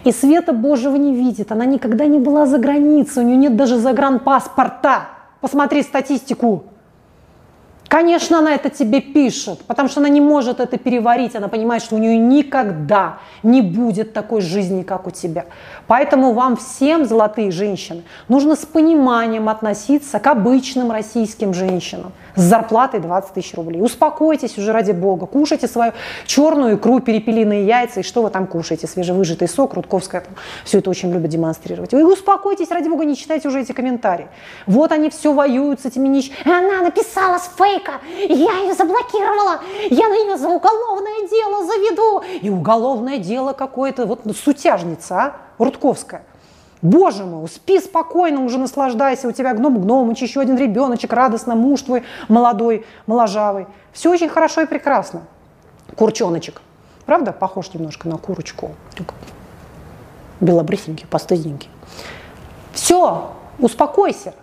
И 0.04 0.12
света 0.12 0.52
Божьего 0.52 0.96
не 0.96 1.14
видит, 1.14 1.52
она 1.52 1.64
никогда 1.64 2.06
не 2.06 2.18
была 2.18 2.46
за 2.46 2.58
границей, 2.58 3.22
у 3.22 3.26
нее 3.26 3.36
нет 3.36 3.56
даже 3.56 3.78
загранпаспорта. 3.78 5.08
Посмотри 5.40 5.82
статистику. 5.82 6.64
Конечно, 7.88 8.38
она 8.38 8.54
это 8.54 8.68
тебе 8.68 9.00
пишет, 9.00 9.60
потому 9.66 9.88
что 9.88 10.00
она 10.00 10.10
не 10.10 10.20
может 10.20 10.60
это 10.60 10.76
переварить. 10.76 11.34
Она 11.34 11.48
понимает, 11.48 11.82
что 11.82 11.96
у 11.96 11.98
нее 11.98 12.18
никогда 12.18 13.18
не 13.42 13.62
будет 13.62 14.12
такой 14.12 14.42
жизни, 14.42 14.82
как 14.82 15.06
у 15.06 15.10
тебя. 15.10 15.46
Поэтому 15.88 16.34
вам 16.34 16.56
всем, 16.56 17.06
золотые 17.06 17.50
женщины, 17.50 18.04
нужно 18.28 18.54
с 18.54 18.64
пониманием 18.64 19.48
относиться 19.48 20.20
к 20.20 20.26
обычным 20.26 20.92
российским 20.92 21.54
женщинам 21.54 22.12
с 22.36 22.42
зарплатой 22.42 23.00
20 23.00 23.32
тысяч 23.32 23.54
рублей. 23.54 23.82
Успокойтесь 23.82 24.56
уже 24.58 24.72
ради 24.72 24.92
бога, 24.92 25.26
кушайте 25.26 25.66
свою 25.66 25.92
черную 26.26 26.76
икру, 26.76 27.00
перепелиные 27.00 27.66
яйца, 27.66 28.00
и 28.00 28.02
что 28.02 28.22
вы 28.22 28.30
там 28.30 28.46
кушаете, 28.46 28.86
свежевыжатый 28.86 29.48
сок, 29.48 29.74
Рудковская 29.74 30.20
там 30.20 30.34
все 30.64 30.78
это 30.78 30.90
очень 30.90 31.10
любит 31.10 31.30
демонстрировать. 31.30 31.92
Вы 31.92 32.12
успокойтесь, 32.12 32.70
ради 32.70 32.88
бога, 32.88 33.04
не 33.04 33.16
читайте 33.16 33.48
уже 33.48 33.60
эти 33.62 33.72
комментарии. 33.72 34.28
Вот 34.66 34.92
они 34.92 35.08
все 35.08 35.32
воюют 35.32 35.80
с 35.80 35.86
этими 35.86 36.06
нищими. 36.06 36.36
Она 36.44 36.82
написала 36.82 37.38
с 37.38 37.50
фейка, 37.56 37.92
я 38.28 38.52
ее 38.60 38.74
заблокировала, 38.74 39.60
я 39.88 40.08
на 40.08 40.24
нее 40.24 40.36
за 40.36 40.48
уголовное 40.48 41.28
дело 41.30 41.64
заведу. 41.64 42.22
И 42.42 42.50
уголовное 42.50 43.18
дело 43.18 43.54
какое-то, 43.54 44.04
вот 44.04 44.26
ну, 44.26 44.34
сутяжница, 44.34 45.16
а, 45.16 45.47
Рудковская. 45.58 46.22
Боже 46.80 47.24
мой, 47.24 47.48
спи 47.48 47.80
спокойно, 47.80 48.44
уже 48.44 48.58
наслаждайся, 48.58 49.26
у 49.26 49.32
тебя 49.32 49.52
гном 49.52 49.80
гномыч, 49.80 50.22
еще 50.22 50.40
один 50.40 50.56
ребеночек, 50.56 51.12
радостно, 51.12 51.56
муж 51.56 51.82
твой 51.82 52.04
молодой, 52.28 52.86
моложавый. 53.06 53.66
Все 53.92 54.12
очень 54.12 54.28
хорошо 54.28 54.60
и 54.60 54.66
прекрасно. 54.66 55.22
Курчоночек. 55.96 56.62
Правда, 57.04 57.32
похож 57.32 57.72
немножко 57.74 58.08
на 58.08 58.16
курочку. 58.16 58.72
Белобрысенький, 60.40 61.06
постыдненький. 61.08 61.70
Все, 62.72 63.32
успокойся. 63.58 64.34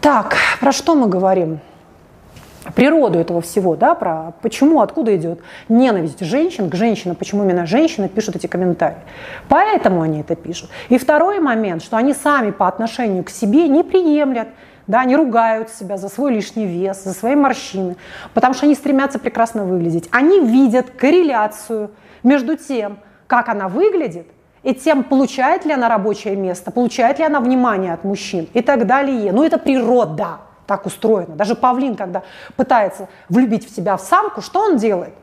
Так, 0.00 0.36
про 0.60 0.70
что 0.70 0.94
мы 0.94 1.08
говорим? 1.08 1.58
Природу 2.74 3.18
этого 3.18 3.40
всего, 3.40 3.76
да, 3.76 3.94
про 3.94 4.32
почему, 4.42 4.80
откуда 4.80 5.16
идет 5.16 5.40
ненависть 5.68 6.20
женщин 6.20 6.70
к 6.70 6.74
женщинам, 6.74 7.16
почему 7.16 7.44
именно 7.44 7.66
женщины 7.66 8.08
пишут 8.08 8.36
эти 8.36 8.46
комментарии. 8.46 8.98
Поэтому 9.48 10.02
они 10.02 10.20
это 10.20 10.36
пишут. 10.36 10.70
И 10.88 10.98
второй 10.98 11.40
момент, 11.40 11.82
что 11.82 11.96
они 11.96 12.14
сами 12.14 12.50
по 12.50 12.68
отношению 12.68 13.24
к 13.24 13.30
себе 13.30 13.68
не 13.68 13.82
приемлят, 13.82 14.48
да, 14.86 15.00
они 15.00 15.16
ругают 15.16 15.68
себя 15.70 15.98
за 15.98 16.08
свой 16.08 16.32
лишний 16.32 16.66
вес, 16.66 17.04
за 17.04 17.12
свои 17.12 17.34
морщины, 17.34 17.96
потому 18.32 18.54
что 18.54 18.66
они 18.66 18.74
стремятся 18.74 19.18
прекрасно 19.18 19.64
выглядеть. 19.64 20.08
Они 20.10 20.40
видят 20.40 20.90
корреляцию 20.90 21.90
между 22.22 22.56
тем, 22.56 22.98
как 23.26 23.48
она 23.50 23.68
выглядит, 23.68 24.26
и 24.62 24.74
тем, 24.74 25.04
получает 25.04 25.64
ли 25.64 25.72
она 25.72 25.88
рабочее 25.88 26.36
место, 26.36 26.70
получает 26.70 27.18
ли 27.18 27.24
она 27.24 27.40
внимание 27.40 27.92
от 27.92 28.02
мужчин 28.04 28.48
и 28.54 28.62
так 28.62 28.86
далее. 28.86 29.32
Ну, 29.32 29.44
это 29.44 29.58
природа 29.58 30.38
так 30.68 30.84
устроено. 30.84 31.34
Даже 31.34 31.56
павлин, 31.56 31.96
когда 31.96 32.22
пытается 32.54 33.08
влюбить 33.30 33.68
в 33.68 33.74
себя 33.74 33.96
в 33.96 34.02
самку, 34.02 34.42
что 34.42 34.60
он 34.60 34.76
делает? 34.76 35.14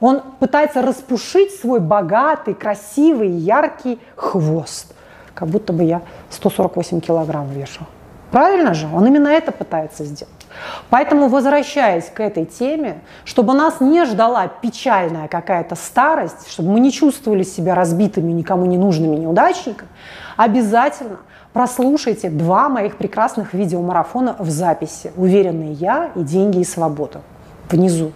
Он 0.00 0.22
пытается 0.38 0.80
распушить 0.80 1.52
свой 1.60 1.80
богатый, 1.80 2.54
красивый, 2.54 3.28
яркий 3.28 4.00
хвост. 4.14 4.94
Как 5.34 5.48
будто 5.48 5.72
бы 5.72 5.82
я 5.82 6.02
148 6.30 7.00
килограмм 7.00 7.50
вешу. 7.50 7.84
Правильно 8.30 8.74
же? 8.74 8.86
Он 8.94 9.04
именно 9.04 9.28
это 9.28 9.50
пытается 9.50 10.04
сделать. 10.04 10.41
Поэтому, 10.90 11.28
возвращаясь 11.28 12.06
к 12.06 12.20
этой 12.20 12.44
теме, 12.44 13.00
чтобы 13.24 13.54
нас 13.54 13.80
не 13.80 14.04
ждала 14.04 14.46
печальная 14.48 15.28
какая-то 15.28 15.74
старость, 15.74 16.50
чтобы 16.50 16.70
мы 16.72 16.80
не 16.80 16.92
чувствовали 16.92 17.42
себя 17.42 17.74
разбитыми, 17.74 18.32
никому 18.32 18.66
не 18.66 18.78
нужными 18.78 19.16
неудачниками, 19.16 19.88
обязательно– 20.36 21.18
Прослушайте 21.52 22.30
два 22.30 22.70
моих 22.70 22.96
прекрасных 22.96 23.52
видеомарафона 23.52 24.36
в 24.38 24.48
записи 24.48 25.12
«Уверенный 25.16 25.74
я» 25.74 26.10
и 26.14 26.20
«Деньги 26.20 26.60
и 26.60 26.64
свобода» 26.64 27.20
внизу. 27.68 28.12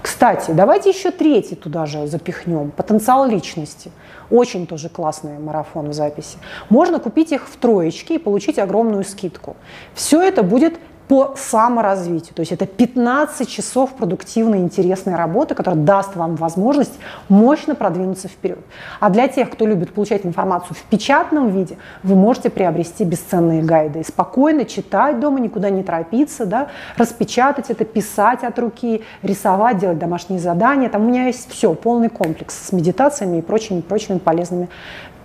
Кстати, 0.00 0.52
давайте 0.52 0.90
еще 0.90 1.10
третий 1.10 1.56
туда 1.56 1.84
же 1.86 2.06
запихнем. 2.06 2.70
Потенциал 2.70 3.26
личности. 3.26 3.90
Очень 4.30 4.68
тоже 4.68 4.88
классный 4.88 5.38
марафон 5.40 5.88
в 5.90 5.94
записи. 5.94 6.38
Можно 6.68 7.00
купить 7.00 7.32
их 7.32 7.48
в 7.48 7.56
троечке 7.56 8.16
и 8.16 8.18
получить 8.18 8.60
огромную 8.60 9.02
скидку. 9.02 9.56
Все 9.94 10.22
это 10.22 10.44
будет 10.44 10.78
по 11.08 11.34
саморазвитию. 11.36 12.34
То 12.34 12.40
есть 12.40 12.52
это 12.52 12.66
15 12.66 13.48
часов 13.48 13.92
продуктивной, 13.92 14.58
интересной 14.58 15.16
работы, 15.16 15.54
которая 15.54 15.80
даст 15.80 16.16
вам 16.16 16.36
возможность 16.36 16.94
мощно 17.28 17.74
продвинуться 17.74 18.28
вперед. 18.28 18.60
А 19.00 19.10
для 19.10 19.28
тех, 19.28 19.50
кто 19.50 19.66
любит 19.66 19.92
получать 19.92 20.24
информацию 20.24 20.74
в 20.74 20.82
печатном 20.84 21.50
виде, 21.50 21.76
вы 22.02 22.14
можете 22.14 22.48
приобрести 22.48 23.04
бесценные 23.04 23.62
гайды 23.62 24.00
и 24.00 24.04
спокойно 24.04 24.64
читать 24.64 25.20
дома, 25.20 25.40
никуда 25.40 25.68
не 25.68 25.82
торопиться, 25.82 26.46
да, 26.46 26.68
распечатать 26.96 27.70
это, 27.70 27.84
писать 27.84 28.42
от 28.42 28.58
руки, 28.58 29.02
рисовать, 29.22 29.78
делать 29.78 29.98
домашние 29.98 30.40
задания. 30.40 30.88
Там 30.88 31.04
у 31.04 31.08
меня 31.08 31.26
есть 31.26 31.50
все, 31.50 31.74
полный 31.74 32.08
комплекс 32.08 32.68
с 32.68 32.72
медитациями 32.72 33.38
и 33.38 33.42
прочими, 33.42 33.80
прочими 33.82 34.18
полезными 34.18 34.68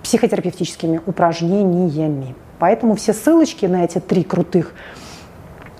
психотерапевтическими 0.03 1.01
упражнениями. 1.05 2.35
Поэтому 2.59 2.95
все 2.95 3.13
ссылочки 3.13 3.65
на 3.65 3.85
эти 3.85 3.99
три 3.99 4.23
крутых 4.23 4.73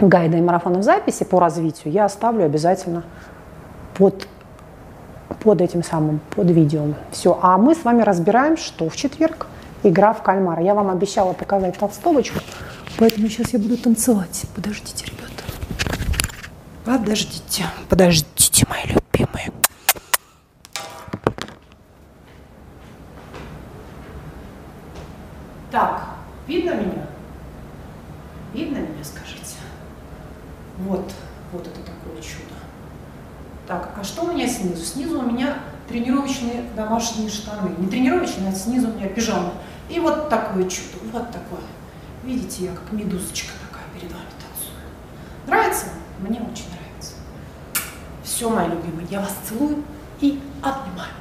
гайда 0.08 0.38
и 0.38 0.42
марафонов 0.42 0.84
записи 0.84 1.24
по 1.26 1.40
развитию 1.40 1.94
я 1.94 2.06
оставлю 2.06 2.46
обязательно 2.46 3.04
под, 3.96 4.28
под 5.42 5.62
этим 5.62 5.84
самым, 5.84 6.22
под 6.36 6.50
видео. 6.50 6.94
Все. 7.12 7.38
А 7.42 7.58
мы 7.58 7.76
с 7.76 7.84
вами 7.84 8.02
разбираем, 8.02 8.58
что 8.58 8.90
в 8.90 8.96
четверг 8.96 9.48
игра 9.84 10.14
в 10.14 10.24
кальмара. 10.24 10.64
Я 10.64 10.74
вам 10.74 10.90
обещала 10.90 11.34
показать 11.34 11.78
толстовочку, 11.78 12.40
поэтому 12.98 13.28
сейчас 13.28 13.52
я 13.54 13.60
буду 13.60 13.78
танцевать. 13.78 14.46
Подождите, 14.56 15.06
ребята. 15.06 15.30
Подождите, 16.86 17.66
подождите, 17.90 18.66
мои 18.70 18.84
любимые. 18.84 19.52
Так, 25.72 26.04
видно 26.48 26.72
меня? 26.72 27.06
Видно 28.54 28.78
меня, 28.78 29.04
скажите? 29.04 29.58
Вот, 30.80 31.14
вот 31.52 31.62
это 31.62 31.80
такое 31.82 32.22
чудо. 32.22 32.56
Так, 33.68 33.92
а 34.00 34.04
что 34.04 34.24
у 34.24 34.34
меня 34.34 34.48
снизу? 34.48 34.84
Снизу 34.84 35.20
у 35.20 35.24
меня 35.24 35.60
тренировочные 35.88 36.64
домашние 37.00 37.30
штаны. 37.30 37.76
Не 37.78 37.88
тренировочные, 37.88 38.50
а 38.50 38.54
снизу 38.54 38.90
у 38.90 38.94
меня 38.94 39.08
пижама. 39.08 39.54
И 39.90 40.00
вот 40.00 40.30
такое 40.30 40.64
чудо, 40.70 40.98
вот 41.14 41.28
такое. 41.32 41.62
Видите, 42.24 42.66
я 42.66 42.72
как 42.74 42.92
медузочка 42.92 43.52
такая 43.68 43.86
перед 43.94 44.12
вами 44.12 44.26
танцую. 44.40 44.76
Нравится? 45.48 45.86
Мне 46.20 46.40
очень 46.40 46.66
нравится. 46.70 47.14
Все, 48.24 48.50
мои 48.50 48.68
любимые, 48.68 49.08
я 49.10 49.22
вас 49.22 49.34
целую 49.48 49.84
и 50.20 50.42
обнимаю. 50.62 51.14